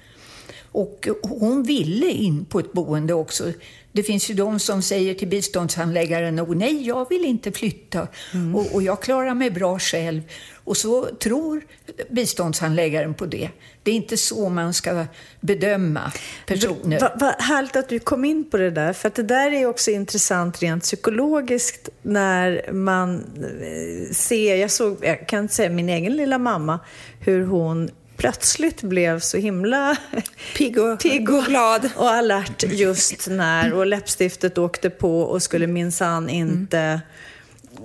Och 0.72 1.08
hon 1.22 1.62
ville 1.62 2.06
in 2.06 2.44
på 2.44 2.58
ett 2.58 2.72
boende 2.72 3.14
också. 3.14 3.52
Det 3.92 4.02
finns 4.02 4.30
ju 4.30 4.34
de 4.34 4.58
som 4.58 4.82
säger 4.82 5.14
till 5.14 5.28
biståndshandläggaren 5.28 6.40
oh, 6.40 6.56
nej, 6.56 6.86
jag 6.86 7.08
vill 7.08 7.24
inte 7.24 7.52
flytta 7.52 8.08
mm. 8.34 8.54
och, 8.54 8.74
och, 8.74 8.82
jag 8.82 9.02
klarar 9.02 9.34
mig 9.34 9.50
bra 9.50 9.78
själv. 9.78 10.22
Och 10.64 10.76
så 10.76 11.04
tror 11.04 11.62
biståndshandläggaren 12.10 13.14
på 13.14 13.26
det. 13.26 13.50
Det 13.82 13.90
är 13.90 13.94
inte 13.94 14.16
så 14.16 14.48
man 14.48 14.74
ska 14.74 15.04
bedöma 15.40 16.12
personer. 16.46 17.00
Vad 17.00 17.20
va, 17.20 17.34
härligt 17.38 17.76
att 17.76 17.88
du 17.88 17.98
kom 17.98 18.24
in 18.24 18.50
på 18.50 18.56
det 18.56 18.70
där, 18.70 18.92
för 18.92 19.12
det 19.14 19.22
där 19.22 19.52
är 19.52 19.66
också 19.66 19.90
intressant 19.90 20.62
rent 20.62 20.82
psykologiskt 20.82 21.88
när 22.02 22.72
man 22.72 23.14
eh, 23.14 24.12
ser, 24.14 24.56
jag 24.56 24.70
såg, 24.70 24.96
jag 25.00 25.28
kan 25.28 25.48
säga 25.48 25.70
min 25.70 25.88
egen 25.88 26.16
lilla 26.16 26.38
mamma, 26.38 26.80
hur 27.20 27.46
hon 27.46 27.90
plötsligt 28.16 28.82
blev 28.82 29.20
så 29.20 29.36
himla 29.36 29.96
pigg 30.56 30.78
och, 30.78 31.00
pigg 31.00 31.30
och 31.30 31.44
glad 31.44 31.90
och 31.96 32.10
alert 32.10 32.62
just 32.62 33.28
när 33.28 33.72
och 33.72 33.86
läppstiftet 33.86 34.58
åkte 34.58 34.90
på 34.90 35.20
och 35.20 35.42
skulle 35.42 35.66
minsann 35.66 36.28
inte 36.28 37.00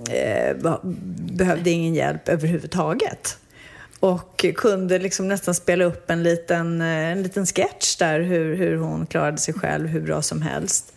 mm. 0.08 0.66
eh, 0.66 0.76
behövde 1.32 1.70
ingen 1.70 1.94
hjälp 1.94 2.28
överhuvudtaget. 2.28 3.38
Och 4.00 4.44
kunde 4.56 4.98
liksom 4.98 5.28
nästan 5.28 5.54
spela 5.54 5.84
upp 5.84 6.10
en 6.10 6.22
liten, 6.22 6.80
eh, 6.80 6.86
en 6.86 7.22
liten 7.22 7.46
sketch 7.46 7.96
där 7.96 8.20
hur, 8.20 8.56
hur 8.56 8.76
hon 8.76 9.06
klarade 9.06 9.38
sig 9.38 9.54
själv 9.54 9.88
hur 9.88 10.00
bra 10.00 10.22
som 10.22 10.42
helst. 10.42 10.92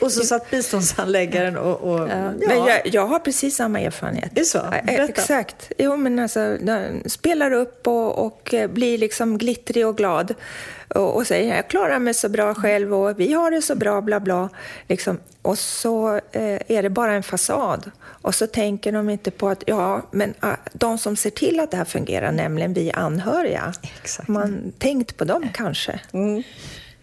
Och, 0.00 0.12
så 0.12 0.24
satt 0.24 0.50
biståndshandläggaren 0.50 1.56
och... 1.56 1.80
och 1.80 2.08
ja. 2.08 2.32
Men 2.46 2.66
jag, 2.66 2.80
jag, 2.84 3.06
har 3.06 3.18
precis 3.18 3.56
samma 3.56 3.80
erfarenhet. 3.80 4.30
Det 4.34 4.40
är 4.40 4.44
så? 4.44 4.62
Berätta. 4.70 5.04
Exakt. 5.04 5.72
Jo, 5.78 5.96
men 5.96 6.18
alltså, 6.18 6.58
spelar 7.06 7.52
upp 7.52 7.86
och, 7.86 8.26
och 8.26 8.54
blir 8.70 8.98
liksom 8.98 9.38
glittrig 9.38 9.86
och 9.86 9.96
glad 9.96 10.34
och, 10.88 11.16
och 11.16 11.26
säger 11.26 11.56
jag 11.56 11.68
klarar 11.68 11.98
mig 11.98 12.14
så 12.14 12.28
bra 12.28 12.54
själv 12.54 12.94
och 12.94 13.20
vi 13.20 13.32
har 13.32 13.50
det 13.50 13.62
så 13.62 13.74
bra, 13.74 14.00
bla 14.00 14.20
bla. 14.20 14.48
Liksom. 14.88 15.18
Och 15.42 15.58
så 15.58 16.14
eh, 16.32 16.60
är 16.68 16.82
det 16.82 16.90
bara 16.90 17.12
en 17.12 17.22
fasad. 17.22 17.90
Och 18.22 18.34
så 18.34 18.46
tänker 18.46 18.92
de 18.92 19.10
inte 19.10 19.30
på 19.30 19.48
att 19.48 19.64
ja, 19.66 20.02
men 20.10 20.34
ah, 20.40 20.56
de 20.72 20.98
som 20.98 21.16
ser 21.16 21.30
till 21.30 21.60
att 21.60 21.70
det 21.70 21.76
här 21.76 21.84
fungerar, 21.84 22.32
nämligen 22.32 22.74
vi 22.74 22.92
anhöriga, 22.92 23.72
Exakt. 24.02 24.28
man 24.28 24.72
tänkt 24.78 25.16
på 25.16 25.24
dem 25.24 25.48
kanske. 25.54 26.00
Mm. 26.12 26.42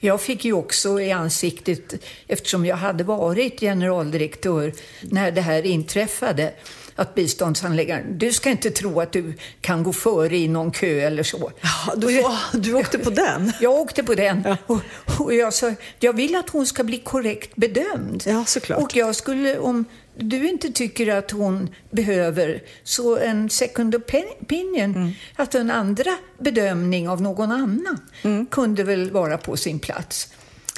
Jag 0.05 0.21
fick 0.21 0.45
ju 0.45 0.53
också 0.53 0.99
i 0.99 1.11
ansiktet, 1.11 1.93
eftersom 2.27 2.65
jag 2.65 2.75
hade 2.75 3.03
varit 3.03 3.59
generaldirektör 3.59 4.73
när 5.01 5.31
det 5.31 5.41
här 5.41 5.65
inträffade, 5.65 6.53
att 6.95 7.15
biståndshandläggaren, 7.15 8.17
du 8.17 8.33
ska 8.33 8.49
inte 8.49 8.71
tro 8.71 9.01
att 9.01 9.11
du 9.11 9.33
kan 9.61 9.83
gå 9.83 9.93
före 9.93 10.37
i 10.37 10.47
någon 10.47 10.71
kö 10.71 10.99
eller 10.99 11.23
så. 11.23 11.51
Ja, 11.61 11.93
du, 11.95 12.23
du 12.59 12.73
åkte 12.73 12.97
på 12.97 13.09
den? 13.09 13.51
Jag 13.61 13.73
åkte 13.73 14.03
på 14.03 14.15
den. 14.15 14.43
Ja. 14.45 14.57
Och, 14.65 14.81
och, 15.19 15.33
jag 15.33 15.53
sa, 15.53 15.73
jag 15.99 16.13
vill 16.13 16.35
att 16.35 16.49
hon 16.49 16.65
ska 16.65 16.83
bli 16.83 16.97
korrekt 16.97 17.55
bedömd. 17.55 18.23
Ja, 18.25 18.45
såklart. 18.45 18.83
Och 18.83 18.95
jag 18.95 19.15
skulle, 19.15 19.59
om 19.59 19.85
du 20.17 20.49
inte 20.49 20.71
tycker 20.71 21.15
att 21.15 21.31
hon 21.31 21.69
behöver, 21.91 22.63
så 22.83 23.17
en 23.17 23.49
second 23.49 23.95
opinion, 23.95 24.95
mm. 24.95 25.11
att 25.35 25.55
en 25.55 25.71
andra 25.71 26.11
bedömning 26.39 27.09
av 27.09 27.21
någon 27.21 27.51
annan 27.51 27.99
mm. 28.21 28.45
kunde 28.45 28.83
väl 28.83 29.11
vara 29.11 29.37
på 29.37 29.57
sin 29.57 29.79
plats. 29.79 30.29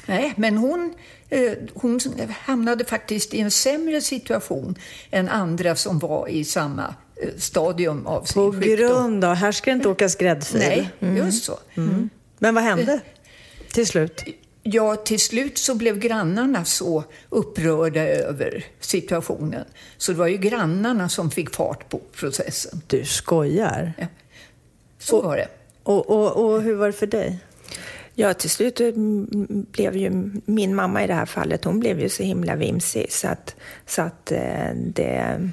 Nej, 0.08 0.34
men 0.38 0.58
hon 0.58 0.94
Eh, 1.30 1.54
hon 1.74 2.00
hamnade 2.30 2.86
faktiskt 2.86 3.34
i 3.34 3.40
en 3.40 3.52
sämre 3.52 4.02
situation 4.02 4.76
än 5.12 5.30
andra 5.30 5.76
som 5.76 6.00
var 6.00 6.28
i 6.28 6.44
samma 6.44 6.96
eh, 7.16 7.30
stadium 7.38 8.08
av 8.08 8.24
sin 8.24 8.34
På 8.34 8.52
sjukdom. 8.54 8.76
grund 8.76 9.26
av, 9.26 9.36
här 9.36 9.52
ska 9.52 9.72
det 9.72 9.76
inte 9.76 9.90
åkas 9.90 10.16
gräddfil. 10.16 10.60
Nej, 10.60 10.90
mm. 11.00 11.18
just 11.18 11.44
så. 11.44 11.60
Mm. 11.76 12.10
Men 12.40 12.56
vad 12.56 12.64
hände 12.64 13.00
till 13.72 13.88
slut? 13.88 14.24
Ja, 14.64 14.96
till 14.96 15.20
slut 15.20 15.58
så 15.58 15.76
blev 15.76 16.00
grannarna 16.00 16.66
så 16.66 17.04
upprörda 17.30 18.02
över 18.02 18.66
situationen. 18.80 19.66
Så 19.98 20.12
det 20.12 20.18
var 20.18 20.28
ju 20.28 20.38
grannarna 20.38 21.10
som 21.10 21.32
fick 21.32 21.56
fart 21.56 21.90
på 21.90 22.02
processen. 22.16 22.82
Du 22.88 23.06
skojar? 23.06 23.94
Ja. 23.98 24.08
Så 25.00 25.18
och, 25.18 25.24
var 25.24 25.38
det. 25.38 25.48
Och, 25.84 26.10
och, 26.10 26.46
och 26.46 26.62
hur 26.62 26.76
var 26.76 26.88
det 26.88 26.94
för 26.94 27.08
dig? 27.08 27.40
Ja, 28.20 28.34
till 28.34 28.50
slut 28.50 28.82
eh, 28.82 28.92
blev 29.48 29.98
ju 29.98 30.32
min 30.46 30.76
mamma 30.76 31.04
i 31.04 31.08
det 31.08 31.14
här 31.14 31.26
fallet, 31.26 31.64
hon 31.64 31.80
blev 31.80 32.00
ju 32.00 32.10
så 32.10 32.24
himla 32.24 32.56
vimsig 32.56 33.12
så 33.12 33.28
att, 33.28 33.56
så 33.86 34.02
att 34.02 34.32
eh, 34.32 34.74
det, 34.76 35.50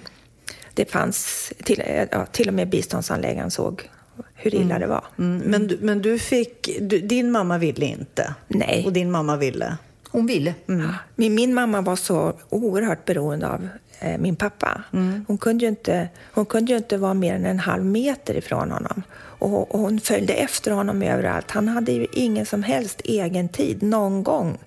det 0.75 0.91
fanns, 0.91 1.53
till, 1.65 1.83
ja, 2.11 2.27
till 2.27 2.49
och 2.49 2.55
med 2.55 2.69
biståndsanläggaren 2.69 3.51
såg 3.51 3.91
hur 4.35 4.55
illa 4.55 4.65
mm. 4.65 4.81
det 4.81 4.87
var. 4.87 5.05
Mm. 5.19 5.39
Men, 5.39 5.79
men 5.81 6.03
du 6.03 6.19
fick, 6.19 6.79
du, 6.81 6.99
din 6.99 7.31
mamma 7.31 7.59
ville 7.59 7.87
inte? 7.87 8.35
Nej. 8.49 8.83
Och 8.87 8.93
din 8.93 9.11
mamma 9.11 9.37
ville? 9.37 9.77
Hon 10.15 10.27
ville. 10.27 10.55
Mm. 10.69 10.93
Min, 11.15 11.35
min 11.35 11.55
mamma 11.55 11.81
var 11.81 11.97
så 11.97 12.33
oerhört 12.51 13.05
beroende 13.05 13.49
av 13.49 13.69
eh, 14.01 14.19
min 14.19 14.37
pappa. 14.37 14.83
Mm. 14.93 15.25
Hon, 15.29 15.39
kunde 15.39 15.65
ju 15.65 15.69
inte, 15.69 16.09
hon 16.33 16.47
kunde 16.47 16.73
ju 16.73 16.79
inte 16.79 16.97
vara 16.97 17.15
mer 17.15 17.35
än 17.35 17.47
en 17.47 17.59
halv 17.59 17.85
meter 17.85 18.35
ifrån 18.35 18.71
honom. 18.71 19.03
Och, 19.13 19.75
och 19.75 19.81
hon 19.81 20.01
följde 20.01 20.33
efter 20.33 20.71
honom 20.71 21.03
överallt. 21.03 21.51
Han 21.51 21.69
hade 21.69 21.93
ju 21.93 22.07
ingen 22.13 22.47
som 22.47 22.63
helst 22.63 23.01
egen 23.05 23.49
tid 23.49 23.83
någon 23.83 24.23
gång. 24.23 24.59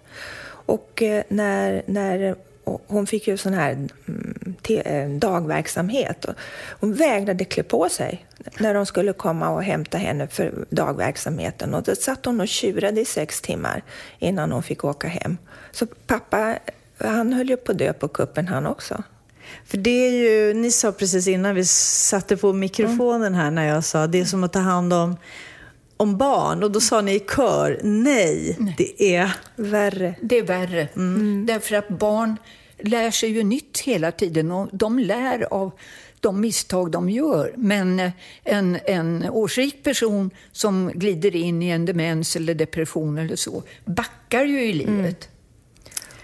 Och 0.50 1.02
eh, 1.02 1.24
när, 1.30 1.82
när 1.86 2.36
hon 2.88 3.08
fick 3.08 3.28
ju 3.28 3.38
sån 3.38 3.54
här 3.54 3.72
mm, 3.72 4.47
dagverksamhet. 5.20 6.26
Hon 6.80 6.94
vägrade 6.94 7.46
klä 7.46 7.64
på 7.64 7.90
sig 7.90 8.26
när 8.58 8.74
de 8.74 8.86
skulle 8.86 9.14
komma 9.14 9.50
och 9.50 9.64
hämta 9.64 9.98
henne 9.98 10.28
för 10.28 10.66
dagverksamheten. 10.70 11.74
Och 11.74 11.84
då 11.84 11.96
satt 11.96 12.26
hon 12.26 12.42
och 12.42 12.48
tjurade 12.48 13.02
i 13.02 13.06
sex 13.06 13.42
timmar 13.42 13.84
innan 14.20 14.52
hon 14.52 14.64
fick 14.64 14.84
åka 14.84 15.08
hem. 15.08 15.38
Så 15.72 15.86
pappa, 15.86 16.56
han 16.98 17.34
höll 17.34 17.50
ju 17.50 17.58
på 17.58 17.72
att 17.72 17.78
dö 17.78 17.94
på 17.94 18.08
kuppen 18.08 18.48
han 18.48 18.66
också. 18.66 19.04
För 19.66 19.78
det 19.78 20.08
är 20.08 20.12
ju, 20.12 20.54
ni 20.54 20.72
sa 20.72 20.92
precis 20.92 21.28
innan 21.28 21.56
vi 21.56 21.66
satte 21.66 22.38
på 22.38 22.54
mikrofonen 22.54 23.34
här 23.34 23.52
när 23.52 23.68
jag 23.68 23.84
sa 23.84 24.08
det 24.08 24.20
är 24.20 24.26
som 24.26 24.44
att 24.44 24.54
ta 24.54 24.60
hand 24.60 24.94
om 24.94 25.18
om 25.98 26.18
barn 26.18 26.64
och 26.64 26.72
då 26.72 26.80
sa 26.80 27.02
ni 27.02 27.16
i 27.16 27.20
kör 27.20 27.80
nej, 27.84 28.56
nej. 28.60 28.76
det 28.78 29.16
är 29.16 29.32
värre. 29.56 30.16
Det 30.22 30.38
är 30.38 30.44
värre. 30.44 30.88
Mm. 30.96 31.16
mm. 31.16 31.46
Därför 31.46 31.76
att 31.76 31.88
barn 31.88 32.38
lär 32.80 33.12
sig 33.12 33.30
ju 33.30 33.44
nytt 33.44 33.80
hela 33.80 34.12
tiden 34.12 34.52
och 34.52 34.70
de 34.72 35.00
lär 35.00 35.54
av 35.54 35.72
de 36.20 36.42
misstag 36.42 36.92
de 36.92 37.10
gör. 37.10 37.54
Men 37.56 38.12
en, 38.44 38.80
en 38.86 39.30
årsrik 39.30 39.84
person 39.84 40.32
som 40.52 40.92
glider 40.94 41.36
in 41.36 41.64
i 41.64 41.70
en 41.70 41.86
demens 41.86 42.36
eller 42.36 42.56
depression 42.56 43.18
eller 43.18 43.36
så 43.36 43.64
backar 43.86 44.44
ju 44.44 44.64
i 44.64 44.74
livet. 44.74 45.30
Mm. 45.30 45.38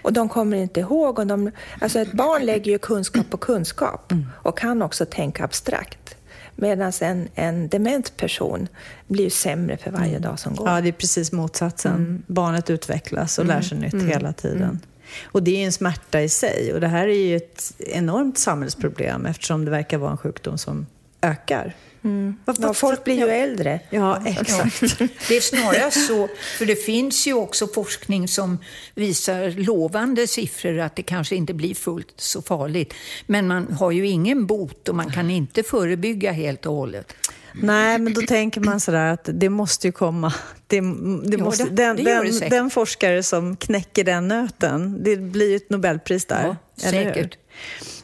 Och 0.02 0.12
de 0.12 0.28
kommer 0.28 0.56
inte 0.56 0.80
ihåg. 0.80 1.18
Och 1.18 1.26
de, 1.26 1.50
alltså 1.80 1.98
ett 1.98 2.12
barn 2.12 2.46
lägger 2.46 2.72
ju 2.72 2.78
kunskap 2.78 3.30
på 3.30 3.36
kunskap 3.36 4.12
mm. 4.12 4.26
och 4.42 4.58
kan 4.58 4.82
också 4.82 5.06
tänka 5.06 5.44
abstrakt. 5.44 6.16
Medan 6.56 6.92
en, 7.00 7.28
en 7.34 7.68
dement 7.68 8.16
person 8.16 8.68
blir 9.06 9.30
sämre 9.30 9.76
för 9.76 9.90
varje 9.90 10.08
mm. 10.08 10.22
dag 10.22 10.38
som 10.38 10.54
går. 10.54 10.68
Ja, 10.68 10.80
det 10.80 10.88
är 10.88 10.92
precis 10.92 11.32
motsatsen. 11.32 11.94
Mm. 11.94 12.22
Barnet 12.26 12.70
utvecklas 12.70 13.38
och 13.38 13.44
lär 13.44 13.60
sig 13.60 13.78
nytt 13.78 13.92
mm. 13.92 14.08
hela 14.08 14.32
tiden. 14.32 14.80
Och 15.24 15.42
det 15.42 15.62
är 15.62 15.66
en 15.66 15.72
smärta 15.72 16.22
i 16.22 16.28
sig. 16.28 16.72
Och 16.74 16.80
det 16.80 16.88
här 16.88 17.08
är 17.08 17.26
ju 17.26 17.36
ett 17.36 17.72
enormt 17.78 18.38
samhällsproblem 18.38 19.26
eftersom 19.26 19.64
det 19.64 19.70
verkar 19.70 19.98
vara 19.98 20.10
en 20.10 20.16
sjukdom 20.16 20.58
som 20.58 20.86
ökar. 21.22 21.74
Mm. 22.04 22.36
Ja, 22.58 22.74
folk 22.74 23.04
blir 23.04 23.14
ju 23.14 23.28
äldre. 23.28 23.80
Ja, 23.90 24.22
exakt. 24.26 24.80
Det 25.28 25.36
är 25.36 25.40
snarare 25.40 25.90
så, 25.90 26.28
för 26.58 26.66
det 26.66 26.76
finns 26.76 27.26
ju 27.26 27.34
också 27.34 27.66
forskning 27.66 28.28
som 28.28 28.58
visar 28.94 29.50
lovande 29.50 30.26
siffror 30.26 30.78
att 30.78 30.96
det 30.96 31.02
kanske 31.02 31.36
inte 31.36 31.54
blir 31.54 31.74
fullt 31.74 32.14
så 32.16 32.42
farligt. 32.42 32.94
Men 33.26 33.46
man 33.46 33.72
har 33.72 33.90
ju 33.90 34.06
ingen 34.06 34.46
bot 34.46 34.88
och 34.88 34.94
man 34.94 35.10
kan 35.10 35.30
inte 35.30 35.62
förebygga 35.62 36.32
helt 36.32 36.66
och 36.66 36.74
hållet. 36.74 37.14
Nej, 37.62 37.98
men 37.98 38.14
då 38.14 38.20
tänker 38.20 38.60
man 38.60 38.80
sådär 38.80 39.12
att 39.12 39.28
det 39.32 39.48
måste 39.48 39.86
ju 39.88 39.92
komma. 39.92 40.32
Det, 40.66 40.80
det 40.80 41.36
ja, 41.36 41.44
måste, 41.44 41.64
det, 41.64 41.70
den, 41.70 41.96
det 41.96 42.02
den, 42.02 42.50
den, 42.50 42.70
forskare 42.70 43.22
som 43.22 43.56
knäcker 43.56 44.04
den 44.04 44.28
nöten, 44.28 45.02
det 45.02 45.16
blir 45.16 45.50
ju 45.50 45.56
ett 45.56 45.70
Nobelpris 45.70 46.24
där. 46.24 46.56
Ja, 46.74 46.90
säkert. 46.90 47.38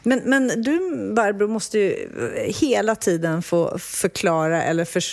Men, 0.03 0.21
men 0.25 0.47
du, 0.47 0.79
Barbro, 1.15 1.47
måste 1.47 1.79
ju 1.79 2.09
hela 2.47 2.95
tiden 2.95 3.41
få 3.41 3.77
förklara 3.79 4.63
eller 4.63 4.85
för, 4.85 5.03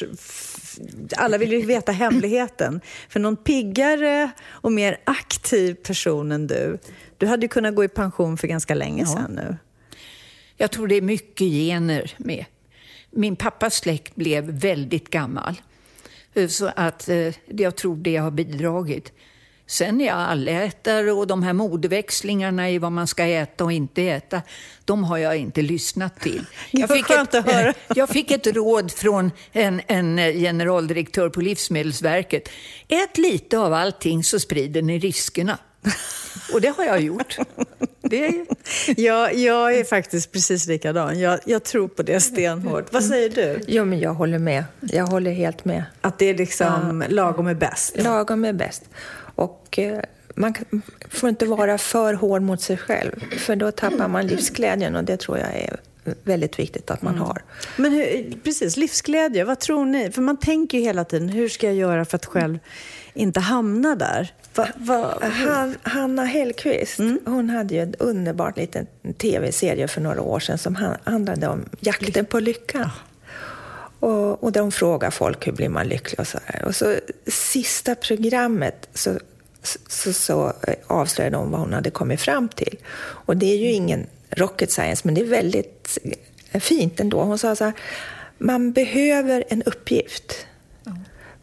alla 1.17 1.39
vill 1.39 1.53
ju 1.53 1.67
veta 1.67 1.93
hemligheten. 1.93 2.81
För 3.09 3.21
någon 3.21 3.37
piggare 3.37 4.31
och 4.49 4.73
mer 4.73 4.97
aktiv 5.05 5.75
person 5.75 6.33
än 6.33 6.47
du, 6.47 6.79
du 7.17 7.27
hade 7.27 7.43
ju 7.43 7.49
kunnat 7.49 7.75
gå 7.75 7.85
i 7.85 7.89
pension 7.89 8.39
för 8.39 8.49
ganska 8.49 8.75
länge 8.75 9.03
ja. 9.03 9.07
sedan 9.07 9.33
nu. 9.33 9.57
Jag 10.57 10.71
tror 10.71 10.87
det 10.87 10.95
är 10.95 11.03
mycket 11.03 11.47
gener 11.47 12.15
med. 12.17 12.45
Min 13.11 13.37
pappas 13.37 13.75
släkt 13.75 14.15
blev 14.15 14.45
väldigt 14.45 15.11
gammal. 15.11 15.61
Så 16.49 16.71
att 16.77 17.09
eh, 17.09 17.35
jag 17.47 17.77
tror 17.77 17.97
det 17.97 18.17
har 18.17 18.31
bidragit. 18.31 19.13
Sen 19.71 20.01
är 20.01 20.07
jag 20.07 20.17
allätare 20.17 21.13
och 21.13 21.27
de 21.27 21.43
här 21.43 21.53
modeväxlingarna 21.53 22.71
i 22.71 22.79
vad 22.79 22.93
man 22.93 23.07
ska 23.07 23.25
äta 23.25 23.65
och 23.65 23.73
inte 23.73 24.03
äta, 24.03 24.43
de 24.85 25.05
har 25.05 25.19
jag 25.19 25.37
inte 25.37 25.63
lyssnat 25.63 26.21
till. 26.21 26.45
Jag 26.71 26.89
fick, 26.89 27.11
ett, 27.11 27.35
jag 27.97 28.09
fick 28.09 28.31
ett 28.31 28.47
råd 28.47 28.93
från 28.93 29.31
en, 29.53 29.81
en 29.87 30.17
generaldirektör 30.17 31.29
på 31.29 31.41
Livsmedelsverket. 31.41 32.49
Ät 32.89 33.19
lite 33.19 33.59
av 33.59 33.73
allting 33.73 34.25
så 34.25 34.41
sprider 34.41 34.83
ni 34.83 34.99
riskerna. 34.99 35.59
Och 36.53 36.61
det 36.61 36.69
har 36.69 36.85
jag 36.85 37.01
gjort. 37.01 37.39
Det... 38.01 38.47
Ja, 38.97 39.31
jag 39.31 39.75
är 39.75 39.85
faktiskt 39.85 40.33
precis 40.33 40.67
likadan. 40.67 41.21
Jag, 41.21 41.41
jag 41.45 41.65
tror 41.65 41.89
på 41.89 42.03
det 42.03 42.21
stenhårt. 42.21 42.93
Vad 42.93 43.05
säger 43.05 43.31
du? 43.31 43.61
Jo, 43.67 43.85
men 43.85 44.01
jag 44.01 44.15
håller 44.15 44.39
med. 44.39 44.65
Jag 44.81 45.07
håller 45.07 45.31
helt 45.31 45.65
med. 45.65 45.85
Att 46.01 46.19
det 46.19 46.27
är 46.27 46.35
liksom 46.35 47.05
ja. 47.09 47.15
lagom 47.15 47.47
är 47.47 47.55
bäst? 47.55 48.03
Lagom 48.03 48.45
är 48.45 48.53
bäst. 48.53 48.83
Och 49.35 49.79
eh, 49.79 50.01
man 50.35 50.55
får 51.09 51.29
inte 51.29 51.47
vara 51.47 51.79
för 51.79 52.15
hård 52.15 52.43
mot 52.43 52.63
sig 52.63 52.77
själv, 52.77 53.25
för 53.39 53.57
då 53.57 53.71
tappar 53.71 54.09
man 54.09 54.27
livsglädjen 54.27 54.97
och 54.97 55.05
det 55.05 55.17
tror 55.17 55.39
jag 55.39 55.55
är 55.55 55.81
väldigt 56.25 56.59
viktigt 56.59 56.91
att 56.91 57.03
man 57.03 57.15
mm. 57.15 57.27
har. 57.27 57.43
Men 57.77 57.93
hur, 57.93 58.39
precis, 58.45 58.77
livsglädje, 58.77 59.45
vad 59.45 59.61
tror 59.61 59.85
ni? 59.85 60.11
För 60.11 60.23
man 60.23 60.37
tänker 60.37 60.79
ju 60.79 60.85
hela 60.85 61.05
tiden, 61.05 61.29
hur 61.29 61.49
ska 61.49 61.67
jag 61.67 61.77
göra 61.77 62.05
för 62.05 62.17
att 62.17 62.27
själv 62.27 62.59
inte 63.19 63.41
hamna 63.41 63.95
där? 63.95 64.33
Va, 64.55 64.69
va, 64.77 65.19
Han, 65.23 65.77
Hanna 65.83 66.25
Hellquist, 66.25 66.99
mm. 66.99 67.21
hon 67.25 67.51
hade 67.51 67.75
ju 67.75 67.81
en 67.81 67.95
underbart 67.95 68.57
liten 68.57 68.87
tv-serie 69.19 69.89
för 69.89 70.01
några 70.01 70.23
år 70.23 70.41
sedan 70.41 70.59
som 70.59 70.97
handlade 71.05 71.49
om 71.49 71.65
jakten 71.81 72.25
på 72.25 72.41
lyckan. 72.41 72.81
Ja. 72.81 72.91
Och, 74.09 74.45
och 74.45 74.53
där 74.53 74.61
hon 74.61 74.73
frågar 74.73 75.11
folk 75.11 75.47
hur 75.47 75.53
blir 75.53 75.69
man 75.69 75.89
lycklig 75.89 76.21
och 76.21 76.27
så 76.27 76.39
här. 76.45 76.65
Och 76.65 76.77
så 76.77 76.95
sista 77.27 77.95
programmet 77.95 78.89
så 78.95 79.19
så, 79.89 80.13
så 80.13 80.53
avslöjade 80.87 81.37
hon 81.37 81.51
vad 81.51 81.61
hon 81.61 81.73
hade 81.73 81.91
kommit 81.91 82.21
fram 82.21 82.49
till. 82.49 82.79
Och 82.99 83.37
det 83.37 83.47
är 83.47 83.57
ju 83.57 83.71
ingen 83.71 84.07
rocket 84.31 84.71
science, 84.71 85.03
men 85.05 85.15
det 85.15 85.21
är 85.21 85.25
väldigt 85.25 85.99
fint 86.61 87.01
ändå. 87.01 87.23
Hon 87.23 87.39
sa 87.39 87.57
så 87.57 87.65
här, 87.65 87.73
man 88.39 88.73
behöver 88.73 89.45
en 89.49 89.63
uppgift. 89.63 90.47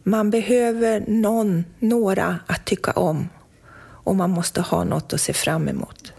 Man 0.08 0.30
behöver 0.30 1.04
någon, 1.06 1.64
några 1.78 2.38
att 2.46 2.64
tycka 2.64 2.92
om 2.92 3.28
och 3.78 4.16
man 4.16 4.30
måste 4.30 4.60
ha 4.60 4.84
något 4.84 5.12
att 5.12 5.20
se 5.20 5.32
fram 5.32 5.68
emot. 5.68 6.12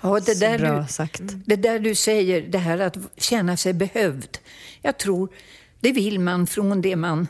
Ja, 0.00 0.20
det, 0.26 0.40
där 0.40 0.58
bra 0.58 0.80
du, 0.80 0.88
sagt. 0.88 1.20
det 1.46 1.56
där 1.56 1.78
du 1.78 1.94
säger, 1.94 2.40
det 2.42 2.58
här 2.58 2.78
att 2.78 2.96
känna 3.16 3.56
sig 3.56 3.72
behövd. 3.72 4.38
Jag 4.82 4.98
tror 4.98 5.28
det 5.84 5.92
vill 5.92 6.20
man 6.20 6.46
från 6.46 6.80
det 6.80 6.96
man 6.96 7.28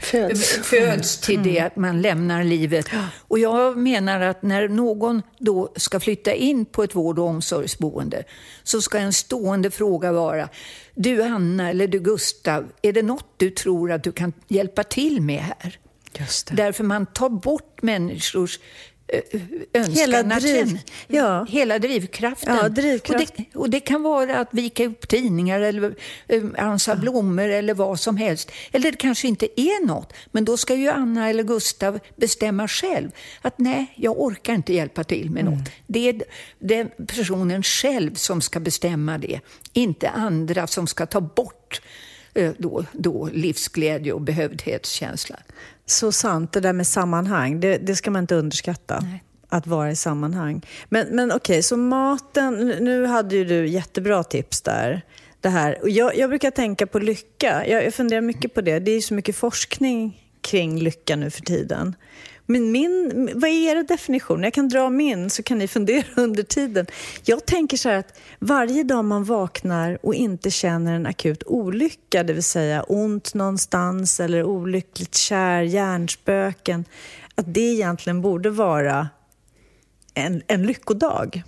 Föds. 0.00 0.56
föds 0.56 1.20
till 1.20 1.42
det 1.42 1.60
att 1.60 1.76
man 1.76 2.02
lämnar 2.02 2.44
livet. 2.44 2.86
Och 3.28 3.38
jag 3.38 3.76
menar 3.76 4.20
att 4.20 4.42
när 4.42 4.68
någon 4.68 5.22
då 5.38 5.72
ska 5.76 6.00
flytta 6.00 6.32
in 6.32 6.64
på 6.64 6.82
ett 6.82 6.94
vård 6.94 7.18
och 7.18 7.26
omsorgsboende 7.26 8.24
så 8.62 8.82
ska 8.82 8.98
en 8.98 9.12
stående 9.12 9.70
fråga 9.70 10.12
vara 10.12 10.48
Du 10.94 11.22
Anna 11.22 11.70
eller 11.70 11.86
du 11.86 12.00
Gustav, 12.00 12.64
är 12.82 12.92
det 12.92 13.02
något 13.02 13.34
du 13.36 13.50
tror 13.50 13.92
att 13.92 14.04
du 14.04 14.12
kan 14.12 14.32
hjälpa 14.48 14.84
till 14.84 15.20
med 15.20 15.42
här? 15.42 15.78
Därför 16.56 16.84
man 16.84 17.06
tar 17.06 17.28
bort 17.28 17.82
människors 17.82 18.58
önskan 19.72 19.94
Hela 19.94 20.18
att 20.20 20.42
driv- 20.42 20.66
känna- 20.66 20.78
ja. 21.08 21.44
Hela 21.48 21.78
drivkraften. 21.78 22.56
Ja, 22.56 22.68
drivkraft. 22.68 23.30
Och, 23.30 23.36
det, 23.36 23.58
och 23.58 23.70
det 23.70 23.80
kan 23.80 24.02
vara 24.02 24.38
att 24.38 24.48
vika 24.54 24.86
upp 24.86 25.08
tidningar 25.08 25.60
eller 25.60 25.94
eh, 26.28 26.42
ansa 26.58 26.96
blommor 26.96 27.48
eller 27.48 27.74
vad 27.74 28.00
som 28.00 28.16
helst. 28.16 28.50
Eller 28.72 28.90
det 28.90 28.96
kanske 28.96 29.28
inte 29.28 29.60
är 29.60 29.86
något, 29.86 30.12
men 30.32 30.44
då 30.44 30.56
ska 30.56 30.74
ju 30.74 30.88
Anna 30.88 31.28
eller 31.30 31.42
Gustav 31.42 31.98
bestämma 32.16 32.68
själv. 32.68 33.10
Att 33.42 33.58
nej, 33.58 33.86
jag 33.96 34.20
orkar 34.20 34.54
inte 34.54 34.72
hjälpa 34.74 35.04
till 35.04 35.30
med 35.30 35.44
något. 35.44 35.68
Det 35.86 36.08
är 36.08 36.22
den 36.58 36.90
personen 37.06 37.62
själv 37.62 38.14
som 38.14 38.40
ska 38.40 38.60
bestämma 38.60 39.18
det, 39.18 39.40
inte 39.72 40.08
andra 40.10 40.66
som 40.66 40.86
ska 40.86 41.06
ta 41.06 41.20
bort 41.20 41.80
eh, 42.34 42.52
då, 42.58 42.84
då 42.92 43.28
livsglädje 43.32 44.12
och 44.12 44.20
behövdhetskänsla. 44.20 45.36
Så 45.90 46.12
sant, 46.12 46.52
det 46.52 46.60
där 46.60 46.72
med 46.72 46.86
sammanhang. 46.86 47.60
Det, 47.60 47.78
det 47.78 47.96
ska 47.96 48.10
man 48.10 48.22
inte 48.22 48.34
underskatta. 48.34 49.00
Nej. 49.00 49.22
Att 49.48 49.66
vara 49.66 49.90
i 49.90 49.96
sammanhang. 49.96 50.66
Men, 50.88 51.06
men 51.10 51.32
okej, 51.32 51.62
så 51.62 51.76
maten. 51.76 52.74
Nu 52.80 53.06
hade 53.06 53.36
ju 53.36 53.44
du 53.44 53.66
jättebra 53.66 54.24
tips 54.24 54.62
där. 54.62 55.02
Det 55.40 55.48
här. 55.48 55.78
Jag, 55.84 56.16
jag 56.16 56.30
brukar 56.30 56.50
tänka 56.50 56.86
på 56.86 56.98
lycka. 56.98 57.66
Jag, 57.66 57.84
jag 57.84 57.94
funderar 57.94 58.20
mycket 58.20 58.54
på 58.54 58.60
det. 58.60 58.78
Det 58.78 58.90
är 58.90 58.94
ju 58.94 59.00
så 59.00 59.14
mycket 59.14 59.36
forskning 59.36 60.20
kring 60.40 60.78
lycka 60.78 61.16
nu 61.16 61.30
för 61.30 61.42
tiden. 61.42 61.94
Men 62.50 62.72
min, 62.72 63.30
vad 63.34 63.50
är 63.50 63.76
er 63.76 63.82
definition? 63.82 64.42
Jag 64.42 64.52
kan 64.52 64.68
dra 64.68 64.90
min 64.90 65.30
så 65.30 65.42
kan 65.42 65.58
ni 65.58 65.68
fundera 65.68 66.04
under 66.16 66.42
tiden. 66.42 66.86
Jag 67.24 67.46
tänker 67.46 67.76
så 67.76 67.88
här 67.88 67.96
att 67.98 68.20
varje 68.38 68.82
dag 68.82 69.04
man 69.04 69.24
vaknar 69.24 69.98
och 70.02 70.14
inte 70.14 70.50
känner 70.50 70.94
en 70.94 71.06
akut 71.06 71.42
olycka, 71.46 72.22
det 72.22 72.32
vill 72.32 72.42
säga 72.42 72.82
ont 72.82 73.34
någonstans 73.34 74.20
eller 74.20 74.44
olyckligt 74.44 75.14
kär, 75.14 75.62
hjärnspöken, 75.62 76.84
att 77.34 77.54
det 77.54 77.60
egentligen 77.60 78.20
borde 78.20 78.50
vara 78.50 79.08
en, 80.14 80.42
en 80.46 80.66
lyckodag. 80.66 81.42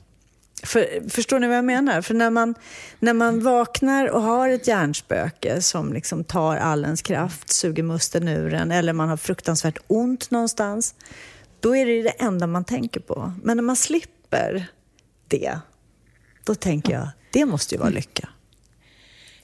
För, 0.63 1.11
förstår 1.11 1.39
ni 1.39 1.47
vad 1.47 1.57
jag 1.57 1.65
menar? 1.65 2.03
För 2.03 2.15
när 2.15 2.31
man, 2.31 2.55
när 2.99 3.15
man 3.15 3.43
vaknar 3.43 4.07
och 4.07 4.23
har 4.23 4.49
ett 4.49 4.67
hjärnspöke 4.67 5.63
som 5.63 5.93
liksom 5.93 6.25
tar 6.25 6.57
all 6.57 6.85
ens 6.85 7.03
kraft, 7.03 7.51
suger 7.51 7.83
musten 7.83 8.29
ur 8.29 8.55
en, 8.55 8.71
eller 8.71 8.93
man 8.93 9.09
har 9.09 9.17
fruktansvärt 9.17 9.79
ont 9.87 10.31
någonstans, 10.31 10.95
då 11.61 11.77
är 11.77 11.87
det 11.87 12.03
det 12.03 12.09
enda 12.11 12.47
man 12.47 12.65
tänker 12.65 13.01
på. 13.01 13.33
Men 13.43 13.57
när 13.57 13.65
man 13.65 13.77
slipper 13.77 14.67
det, 15.29 15.59
då 16.45 16.55
tänker 16.55 16.93
jag, 16.93 17.09
det 17.33 17.45
måste 17.45 17.75
ju 17.75 17.79
vara 17.79 17.91
lycka. 17.91 18.29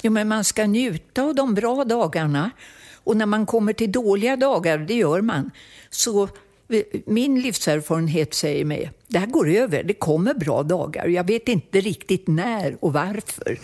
Ja, 0.02 0.11
men 0.11 0.29
man 0.29 0.44
ska 0.44 0.66
njuta 0.66 1.22
av 1.22 1.35
de 1.35 1.55
bra 1.55 1.85
dagarna. 1.85 2.50
Och 3.05 3.16
när 3.16 3.26
man 3.26 3.46
kommer 3.46 3.72
till 3.72 3.92
dåliga 3.92 4.37
dagar, 4.37 4.79
det 4.79 4.94
gör 4.94 5.20
man, 5.20 5.50
så 5.90 6.29
min 7.07 7.40
livserfarenhet 7.40 8.35
säger 8.35 8.64
mig, 8.64 8.90
det 9.09 9.18
här 9.18 9.26
går 9.26 9.50
över, 9.50 9.83
det 9.83 9.94
kommer 9.94 10.35
bra 10.35 10.62
dagar. 10.62 11.07
Jag 11.07 11.26
vet 11.26 11.48
inte 11.48 11.81
riktigt 11.81 12.29
när 12.29 12.76
och 12.81 12.92
varför, 12.92 13.59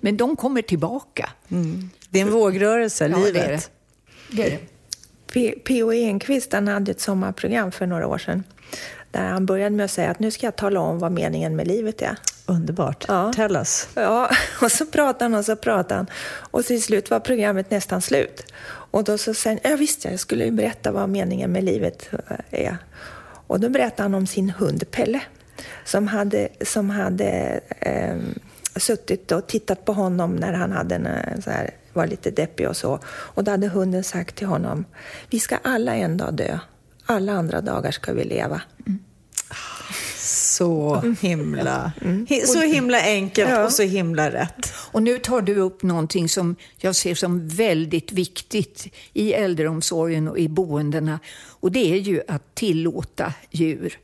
men 0.00 0.16
de 0.16 0.36
kommer 0.36 0.62
tillbaka. 0.62 1.30
Det 2.10 2.18
är 2.18 2.22
en 2.22 2.30
vågrörelse, 2.32 3.08
Ja, 3.08 3.16
livet. 3.18 3.34
det 3.34 3.40
är 3.40 3.50
det. 3.50 4.36
det, 4.36 4.46
är 4.46 4.50
det. 4.50 4.58
P- 5.32 5.54
P.O. 5.64 5.92
Enquist 5.92 6.52
han 6.52 6.68
hade 6.68 6.90
ett 6.90 7.00
sommarprogram 7.00 7.72
för 7.72 7.86
några 7.86 8.06
år 8.06 8.18
sedan 8.18 8.44
där 9.10 9.24
han 9.24 9.46
började 9.46 9.76
med 9.76 9.84
att 9.84 9.90
säga 9.90 10.10
att 10.10 10.18
nu 10.18 10.30
ska 10.30 10.46
jag 10.46 10.56
tala 10.56 10.80
om 10.80 10.98
vad 10.98 11.12
meningen 11.12 11.56
med 11.56 11.66
livet 11.68 12.02
är. 12.02 12.16
Underbart. 12.46 13.04
Ja. 13.08 13.32
Tell 13.32 13.56
us. 13.56 13.88
Ja, 13.94 14.30
och 14.62 14.72
så 14.72 14.86
pratade 14.86 15.24
han 15.24 15.34
och 15.34 15.44
så 15.44 15.56
pratade 15.56 15.94
han. 15.94 16.06
Och 16.50 16.64
till 16.64 16.82
slut 16.82 17.10
var 17.10 17.20
programmet 17.20 17.70
nästan 17.70 18.02
slut. 18.02 18.52
Och 18.90 19.04
då 19.04 19.18
så 19.18 19.34
sa 19.34 19.50
han, 19.50 19.58
ja 19.62 19.76
visst 19.76 20.04
jag 20.04 20.20
skulle 20.20 20.44
ju 20.44 20.50
berätta 20.50 20.92
vad 20.92 21.08
meningen 21.08 21.52
med 21.52 21.64
livet 21.64 22.08
eh, 22.12 22.64
är. 22.66 22.76
Och 23.46 23.60
då 23.60 23.68
berättade 23.68 24.02
han 24.02 24.14
om 24.14 24.26
sin 24.26 24.50
hund 24.50 24.90
Pelle. 24.90 25.20
Som 25.84 26.08
hade, 26.08 26.48
som 26.60 26.90
hade 26.90 27.60
eh, 27.80 28.16
suttit 28.76 29.32
och 29.32 29.46
tittat 29.46 29.84
på 29.84 29.92
honom 29.92 30.36
när 30.36 30.52
han 30.52 30.72
hade 30.72 30.94
en, 30.94 31.06
eh, 31.06 31.40
så 31.40 31.50
här, 31.50 31.70
var 31.92 32.06
lite 32.06 32.30
deppig 32.30 32.68
och 32.68 32.76
så. 32.76 33.00
Och 33.06 33.44
då 33.44 33.50
hade 33.50 33.68
hunden 33.68 34.04
sagt 34.04 34.36
till 34.36 34.46
honom, 34.46 34.84
vi 35.30 35.40
ska 35.40 35.56
alla 35.56 35.94
en 35.94 36.16
dag 36.16 36.34
dö. 36.34 36.58
Alla 37.06 37.32
andra 37.32 37.60
dagar 37.60 37.90
ska 37.90 38.12
vi 38.12 38.24
leva. 38.24 38.62
Mm. 38.86 38.98
Så 40.58 41.00
himla, 41.20 41.92
hi- 42.28 42.46
så 42.46 42.60
himla 42.60 43.02
enkelt 43.02 43.50
Ja. 43.50 43.64
och 43.64 43.72
så 43.72 43.82
himla 43.82 44.30
rätt. 44.30 44.72
Och 44.92 45.02
nu 45.02 45.18
tar 45.18 45.40
du 45.42 45.54
upp 45.56 45.82
någonting 45.82 46.28
som 46.28 46.56
jag 46.78 46.96
ser 46.96 47.14
som 47.14 47.48
väldigt 47.48 48.12
viktigt 48.12 48.86
i 49.12 49.32
äldreomsorgen 49.32 50.28
och 50.28 50.38
i 50.38 50.48
boendena. 50.48 51.20
Och 51.46 51.72
det 51.72 51.92
är 51.92 51.96
ju 51.96 52.22
att 52.28 52.54
tillåta 52.54 53.32
djur. 53.50 53.98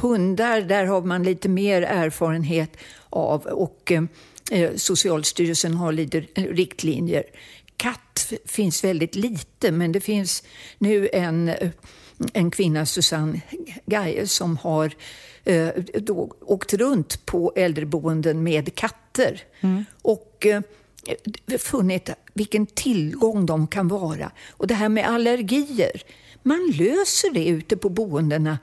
Hundar, 0.00 0.60
där 0.60 0.84
har 0.84 1.02
man 1.02 1.22
lite 1.22 1.48
mer 1.48 1.82
erfarenhet 1.82 2.70
av 3.10 3.42
och 3.46 3.92
eh, 4.50 4.70
Socialstyrelsen 4.76 5.74
har 5.74 5.92
lite 5.92 6.20
riktlinjer. 6.34 7.22
Katt 7.76 8.32
finns 8.46 8.84
väldigt 8.84 9.14
lite, 9.14 9.72
men 9.72 9.92
det 9.92 10.00
finns 10.00 10.42
nu 10.78 11.08
en, 11.12 11.50
en 12.32 12.50
kvinna, 12.50 12.86
Susanne 12.86 13.40
Gaje, 13.86 14.26
som 14.26 14.56
har 14.56 14.84
eh, 14.86 14.90
då 15.92 16.30
åkt 16.40 16.74
runt 16.74 17.26
på 17.26 17.52
äldreboenden 17.56 18.42
med 18.42 18.74
katter. 18.74 19.42
Och 20.02 20.46
eh, 20.46 20.60
funnit 21.58 22.10
vilken 22.34 22.66
tillgång 22.66 23.46
de 23.46 23.66
kan 23.66 23.88
vara. 23.88 24.30
Och 24.50 24.66
det 24.66 24.74
här 24.74 24.88
med 24.88 25.08
allergier, 25.08 26.02
man 26.42 26.72
löser 26.78 27.34
det 27.34 27.46
ute 27.46 27.76
på 27.76 27.88
boendena. 27.88 28.58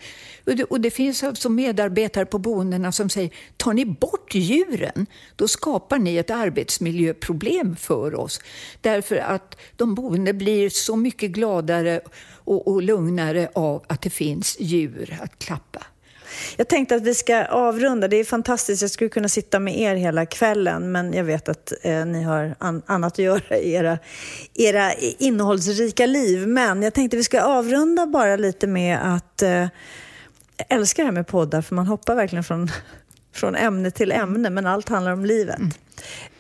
Och 0.46 0.56
det, 0.56 0.64
och 0.64 0.82
det 0.82 0.92
finns 0.92 1.24
alltså 1.24 1.50
medarbetare 1.50 2.26
på 2.26 2.40
boendena 2.40 2.92
som 2.92 3.10
säger, 3.10 3.30
tar 3.58 3.74
ni 3.74 3.86
bort 3.86 4.36
djuren, 4.36 5.06
då 5.36 5.48
skapar 5.48 6.00
ni 6.00 6.18
ett 6.18 6.30
arbetsmiljöproblem 6.30 7.76
för 7.76 8.16
oss. 8.16 8.42
Därför 8.82 9.16
att 9.16 9.58
de 9.76 9.96
boende 9.96 10.34
blir 10.34 10.70
så 10.70 10.96
mycket 10.96 11.32
gladare 11.32 12.02
och, 12.28 12.68
och 12.68 12.82
lugnare 12.82 13.50
av 13.56 13.84
att 13.88 14.02
det 14.02 14.10
finns 14.10 14.58
djur 14.60 15.20
att 15.22 15.40
klappa. 15.40 15.84
Jag 16.58 16.68
tänkte 16.68 16.96
att 16.96 17.04
vi 17.04 17.16
ska 17.16 17.46
avrunda. 17.46 18.08
Det 18.08 18.18
är 18.18 18.24
fantastiskt. 18.24 18.82
Jag 18.82 18.92
skulle 18.92 19.10
kunna 19.10 19.30
sitta 19.30 19.60
med 19.60 19.80
er 19.80 19.96
hela 19.96 20.26
kvällen, 20.26 20.92
men 20.92 21.14
jag 21.14 21.24
vet 21.24 21.50
att 21.50 21.74
eh, 21.82 22.06
ni 22.06 22.24
har 22.24 22.56
an- 22.60 22.82
annat 22.86 23.14
att 23.14 23.20
göra 23.20 23.58
i 23.58 23.74
era, 23.74 23.98
era 24.54 24.94
innehållsrika 24.94 26.06
liv. 26.06 26.48
Men 26.48 26.84
jag 26.84 26.94
tänkte 26.94 27.18
att 27.18 27.20
vi 27.20 27.24
ska 27.24 27.42
avrunda 27.42 28.06
bara 28.06 28.36
lite 28.36 28.68
med 28.68 29.16
att 29.16 29.42
eh, 29.42 29.68
älskar 30.70 31.04
det 31.04 31.08
här 31.08 31.14
med 31.14 31.28
poddar, 31.28 31.62
för 31.62 31.76
man 31.76 31.88
hoppar 31.88 32.16
verkligen 32.16 32.44
från, 32.44 32.72
från 33.34 33.56
ämne 33.56 33.92
till 33.92 34.12
ämne, 34.12 34.50
men 34.50 34.66
allt 34.66 34.90
handlar 34.90 35.12
om 35.12 35.26
livet. 35.26 35.60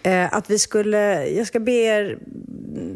Eh, 0.03 0.33
att 0.33 0.49
vi 0.49 0.59
skulle, 0.59 1.27
jag 1.27 1.47
ska 1.47 1.59
be 1.59 1.71
er 1.71 2.17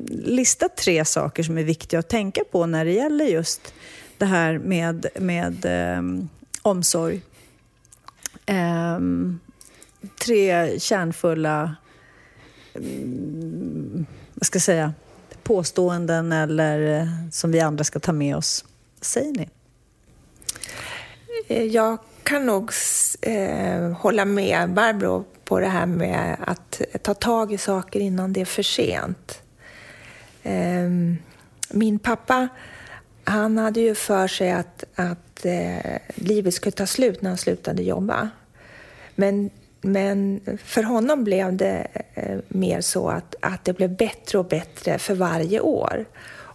lista 0.10 0.70
tre 0.70 1.06
saker 1.06 1.44
som 1.44 1.58
är 1.58 1.64
viktiga 1.64 2.00
att 2.00 2.10
tänka 2.10 2.42
på 2.52 2.66
när 2.66 2.86
det 2.86 2.92
gäller 2.92 3.26
just 3.26 3.74
det 4.18 4.26
här 4.26 4.58
med, 4.58 5.06
med 5.20 5.66
ehm, 5.66 6.30
omsorg. 6.69 7.21
Um, 8.47 9.39
tre 10.25 10.79
kärnfulla 10.79 11.75
um, 12.73 14.05
vad 14.39 14.45
ska 14.45 14.55
jag 14.55 14.63
säga, 14.63 14.93
påståenden 15.43 16.32
eller 16.32 16.99
eh, 16.99 17.08
som 17.32 17.51
vi 17.51 17.60
andra 17.60 17.84
ska 17.84 17.99
ta 17.99 18.12
med 18.12 18.36
oss. 18.36 18.65
Vad 18.97 19.05
säger 19.05 19.34
ni? 19.34 19.49
Eh, 21.47 21.63
jag 21.63 21.97
kan 22.23 22.45
nog 22.45 22.71
eh, 23.21 23.91
hålla 23.91 24.25
med 24.25 24.73
Barbro 24.73 25.25
på 25.45 25.60
det 25.60 25.67
här 25.67 25.86
med 25.86 26.38
att 26.47 26.82
ta 27.01 27.13
tag 27.13 27.53
i 27.53 27.58
saker 27.58 27.99
innan 27.99 28.34
det 28.34 28.41
är 28.41 28.45
för 28.45 28.63
sent. 28.63 29.41
Eh, 30.43 30.89
min 31.69 31.99
pappa 31.99 32.47
han 33.30 33.58
hade 33.58 33.80
ju 33.80 33.96
för 33.96 34.28
sig 34.28 34.52
att, 34.52 34.84
att 34.96 35.46
eh, 35.46 35.98
livet 36.15 36.54
skulle 36.54 36.72
ta 36.72 36.86
slut 36.86 37.22
när 37.22 37.30
han 37.30 37.38
slutade 37.38 37.84
jobba. 37.84 38.30
Men, 39.15 39.50
men 39.82 40.42
för 40.63 40.84
honom 40.84 41.24
blev 41.24 41.58
det 41.58 41.88
eh, 42.13 42.38
mer 42.48 42.82
så 42.82 43.10
att, 43.10 43.36
att 43.42 43.65
det 43.65 43.74
blev 43.74 43.98
bättre 43.98 44.39
och 44.39 44.46
bättre 44.46 45.00
för 45.00 45.15
varje 45.15 45.60
år. 45.60 46.06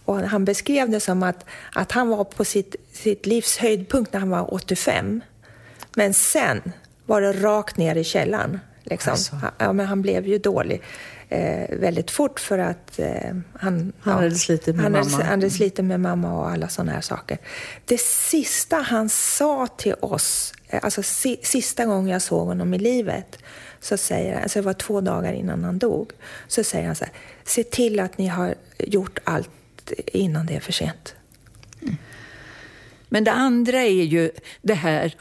Och 0.05 0.15
han 0.15 0.45
beskrev 0.45 0.89
det 0.89 0.99
som 0.99 1.23
att, 1.23 1.45
att 1.73 1.91
han 1.91 2.09
var 2.09 2.23
på 2.23 2.45
sitt, 2.45 2.75
sitt 2.91 3.25
livs 3.25 3.57
höjdpunkt 3.57 4.13
när 4.13 4.19
han 4.19 4.29
var 4.29 4.53
85. 4.53 5.21
Men 5.95 6.13
sen 6.13 6.61
var 7.05 7.21
det 7.21 7.33
rakt 7.33 7.77
ner 7.77 7.95
i 7.95 8.03
källaren. 8.03 8.59
Liksom. 8.83 9.11
Alltså. 9.11 9.39
Ja, 9.57 9.73
men 9.73 9.85
han 9.85 10.01
blev 10.01 10.27
ju 10.27 10.37
dålig 10.37 10.81
eh, 11.35 11.77
väldigt 11.77 12.11
fort 12.11 12.39
för 12.39 12.57
att 12.57 12.99
eh, 12.99 13.07
han, 13.29 13.43
han 13.53 13.93
ja, 14.03 14.11
hade 14.11 14.31
slitit 14.31 14.75
med 14.75 14.83
han 14.83 14.91
mamma. 14.91 15.09
Hade, 15.09 15.23
han 15.23 15.31
hade 15.31 15.49
slitit 15.49 15.85
med 15.85 15.99
mamma 15.99 16.33
och 16.33 16.49
alla 16.49 16.67
sådana 16.67 16.91
här 16.91 17.01
saker. 17.01 17.37
Det 17.85 18.01
sista 18.01 18.77
han 18.77 19.09
sa 19.09 19.67
till 19.67 19.95
oss, 19.99 20.53
eh, 20.67 20.79
alltså 20.83 21.03
si, 21.03 21.39
sista 21.43 21.85
gången 21.85 22.07
jag 22.07 22.21
såg 22.21 22.47
honom 22.47 22.73
i 22.73 22.77
livet, 22.77 23.37
så 23.79 23.97
säger 23.97 24.33
han, 24.33 24.43
alltså 24.43 24.59
det 24.59 24.65
var 24.65 24.73
två 24.73 25.01
dagar 25.01 25.33
innan 25.33 25.63
han 25.63 25.77
dog, 25.79 26.11
så 26.47 26.63
säger 26.63 26.85
han 26.85 26.95
så 26.95 27.05
här, 27.05 27.13
se 27.43 27.63
till 27.63 27.99
att 27.99 28.17
ni 28.17 28.27
har 28.27 28.55
gjort 28.79 29.19
allt 29.23 29.49
innan 30.05 30.45
det 30.45 30.55
är 30.55 30.59
för 30.59 30.71
sent. 30.71 31.15
Mm. 31.81 31.95
Men 33.09 33.23
det 33.23 33.31
andra 33.31 33.81
är 33.81 34.03
ju 34.03 34.31
det 34.61 34.73
här, 34.73 35.15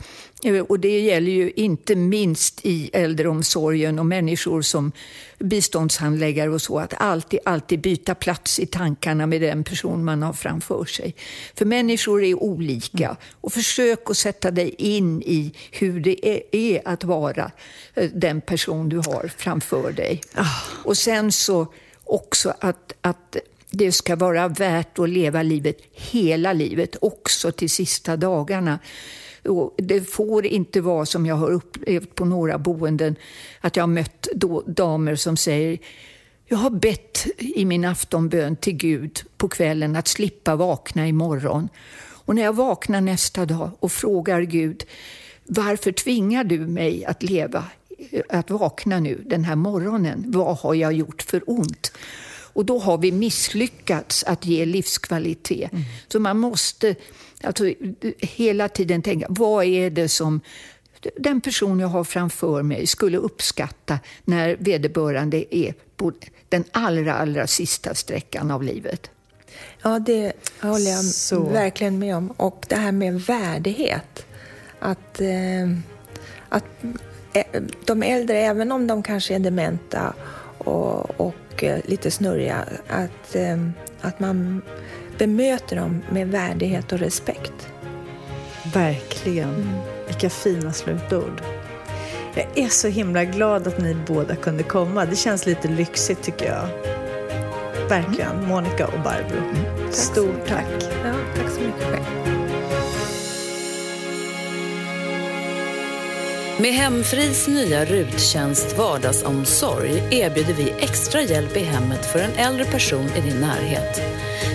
och 0.68 0.80
det 0.80 1.00
gäller 1.00 1.30
ju 1.30 1.50
inte 1.56 1.94
minst 1.94 2.60
i 2.62 2.90
äldreomsorgen 2.92 3.98
och 3.98 4.06
människor 4.06 4.62
som 4.62 4.92
biståndshandläggare 5.38 6.50
och 6.50 6.62
så, 6.62 6.78
att 6.78 6.94
alltid, 6.96 7.40
alltid 7.44 7.80
byta 7.80 8.14
plats 8.14 8.58
i 8.58 8.66
tankarna 8.66 9.26
med 9.26 9.40
den 9.40 9.64
person 9.64 10.04
man 10.04 10.22
har 10.22 10.32
framför 10.32 10.84
sig. 10.84 11.14
För 11.54 11.64
människor 11.64 12.24
är 12.24 12.42
olika 12.42 13.16
och 13.40 13.52
försök 13.52 14.10
att 14.10 14.16
sätta 14.16 14.50
dig 14.50 14.74
in 14.78 15.22
i 15.22 15.52
hur 15.72 16.00
det 16.00 16.28
är, 16.52 16.82
att 16.84 17.04
vara 17.04 17.50
eh, 17.94 18.10
den 18.14 18.40
person 18.40 18.88
du 18.88 18.96
har 18.96 19.30
framför 19.36 19.92
dig. 19.92 20.20
Oh. 20.36 20.62
Och 20.84 20.96
sen 20.96 21.32
så 21.32 21.66
också 22.04 22.54
att, 22.60 22.92
att 23.00 23.36
det 23.70 23.92
ska 23.92 24.16
vara 24.16 24.48
värt 24.48 24.98
att 24.98 25.08
leva 25.08 25.42
livet 25.42 25.78
hela 25.92 26.52
livet, 26.52 26.96
också 27.00 27.52
till 27.52 27.70
sista 27.70 28.16
dagarna. 28.16 28.78
Och 29.44 29.74
det 29.76 30.00
får 30.00 30.46
inte 30.46 30.80
vara 30.80 31.06
som 31.06 31.26
jag 31.26 31.34
har 31.34 31.50
upplevt 31.50 32.14
på 32.14 32.24
några 32.24 32.58
boenden, 32.58 33.16
att 33.60 33.76
jag 33.76 33.82
har 33.82 33.88
mött 33.88 34.28
damer 34.66 35.16
som 35.16 35.36
säger 35.36 35.78
jag 36.46 36.56
har 36.56 36.70
bett 36.70 37.26
i 37.38 37.64
min 37.64 37.84
aftonbön 37.84 38.56
till 38.56 38.76
Gud 38.76 39.22
på 39.36 39.48
kvällen 39.48 39.96
att 39.96 40.08
slippa 40.08 40.56
vakna 40.56 41.08
imorgon. 41.08 41.68
Och 41.96 42.34
när 42.34 42.42
jag 42.42 42.56
vaknar 42.56 43.00
nästa 43.00 43.46
dag 43.46 43.70
och 43.80 43.92
frågar 43.92 44.40
Gud, 44.40 44.84
varför 45.44 45.92
tvingar 45.92 46.44
du 46.44 46.58
mig 46.58 47.04
att 47.04 47.22
leva, 47.22 47.64
att 48.28 48.50
vakna 48.50 49.00
nu 49.00 49.22
den 49.26 49.44
här 49.44 49.56
morgonen? 49.56 50.24
Vad 50.26 50.56
har 50.56 50.74
jag 50.74 50.92
gjort 50.92 51.22
för 51.22 51.42
ont? 51.46 51.92
Och 52.54 52.64
då 52.64 52.78
har 52.78 52.98
vi 52.98 53.12
misslyckats 53.12 54.24
att 54.24 54.46
ge 54.46 54.64
livskvalitet. 54.64 55.72
Mm. 55.72 55.84
Så 56.08 56.20
man 56.20 56.38
måste 56.38 56.94
alltså, 57.46 57.74
hela 58.18 58.68
tiden 58.68 59.02
tänka, 59.02 59.26
vad 59.28 59.64
är 59.64 59.90
det 59.90 60.08
som 60.08 60.40
den 61.16 61.40
person 61.40 61.80
jag 61.80 61.88
har 61.88 62.04
framför 62.04 62.62
mig 62.62 62.86
skulle 62.86 63.18
uppskatta 63.18 63.98
när 64.24 64.56
vederbörande 64.56 65.56
är 65.56 65.74
på 65.96 66.12
den 66.48 66.64
allra, 66.72 67.14
allra 67.14 67.46
sista 67.46 67.94
sträckan 67.94 68.50
av 68.50 68.62
livet. 68.62 69.10
Ja, 69.82 69.98
det 69.98 70.32
håller 70.60 70.90
jag 70.90 71.04
Så. 71.04 71.40
verkligen 71.44 71.98
med 71.98 72.16
om. 72.16 72.30
Och 72.30 72.64
det 72.68 72.76
här 72.76 72.92
med 72.92 73.20
värdighet. 73.20 74.26
Att, 74.78 75.20
eh, 75.20 75.70
att 76.48 76.64
eh, 77.32 77.62
de 77.84 78.02
äldre, 78.02 78.38
även 78.38 78.72
om 78.72 78.86
de 78.86 79.02
kanske 79.02 79.34
är 79.34 79.38
dementa 79.38 80.14
och, 80.58 81.20
och 81.20 81.64
eh, 81.64 81.80
lite 81.84 82.10
snurriga, 82.10 82.64
att, 82.88 83.34
eh, 83.34 83.68
att 84.00 84.20
man 84.20 84.62
bemöter 85.18 85.76
dem 85.76 86.02
med 86.10 86.28
värdighet 86.28 86.92
och 86.92 86.98
respekt. 86.98 87.68
Verkligen. 88.74 89.54
Mm. 89.54 89.68
Vilka 90.06 90.30
fina 90.30 90.72
slutord. 90.72 91.42
Jag 92.34 92.58
är 92.58 92.68
så 92.68 92.88
himla 92.88 93.24
glad 93.24 93.66
att 93.66 93.78
ni 93.78 93.96
båda 94.06 94.36
kunde 94.36 94.62
komma. 94.62 95.04
Det 95.04 95.16
känns 95.16 95.46
lite 95.46 95.68
lyxigt 95.68 96.22
tycker 96.22 96.46
jag. 96.46 96.68
Verkligen. 97.88 98.32
Mm. 98.32 98.48
Monica 98.48 98.86
och 98.86 99.00
Barbro. 99.04 99.38
Mm. 99.38 99.92
Stort 99.92 100.46
tack. 100.46 100.66
Ja, 101.04 101.14
tack 101.36 101.50
så 101.50 101.60
mycket 101.60 101.82
själv. 101.82 102.23
Med 106.58 106.72
Hemfrids 106.72 107.48
nya 107.48 107.84
RUT-tjänst 107.84 108.78
Vardagsomsorg 108.78 110.02
erbjuder 110.10 110.54
vi 110.54 110.70
extra 110.78 111.22
hjälp 111.22 111.56
i 111.56 111.60
hemmet 111.60 112.06
för 112.06 112.18
en 112.18 112.34
äldre 112.36 112.64
person 112.64 113.08
i 113.16 113.20
din 113.20 113.40
närhet. 113.40 114.00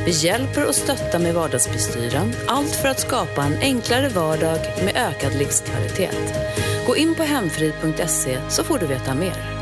Vi 0.06 0.12
hjälper 0.12 0.68
och 0.68 0.76
stöttar 0.76 1.20
med 1.20 1.34
vardagsbestyren, 1.34 2.34
allt 2.48 2.76
för 2.76 2.90
att 2.90 3.00
skapa 3.00 3.44
en 3.44 3.58
enklare 3.62 4.10
vardag 4.10 4.60
med 4.84 4.96
ökad 4.96 5.36
livskvalitet. 5.36 6.34
Gå 6.88 6.98
in 6.98 7.16
på 7.16 7.24
hemfrid.se 7.24 8.38
så 8.50 8.64
får 8.64 8.80
du 8.80 8.88
veta 8.88 9.16
mer. 9.16 9.60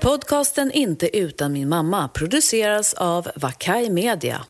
Podcasten 0.00 0.72
Inte 0.72 1.16
utan 1.18 1.52
min 1.52 1.68
mamma 1.68 2.08
produceras 2.08 2.94
av 2.94 3.28
Vakai 3.36 3.90
Media. 3.90 4.44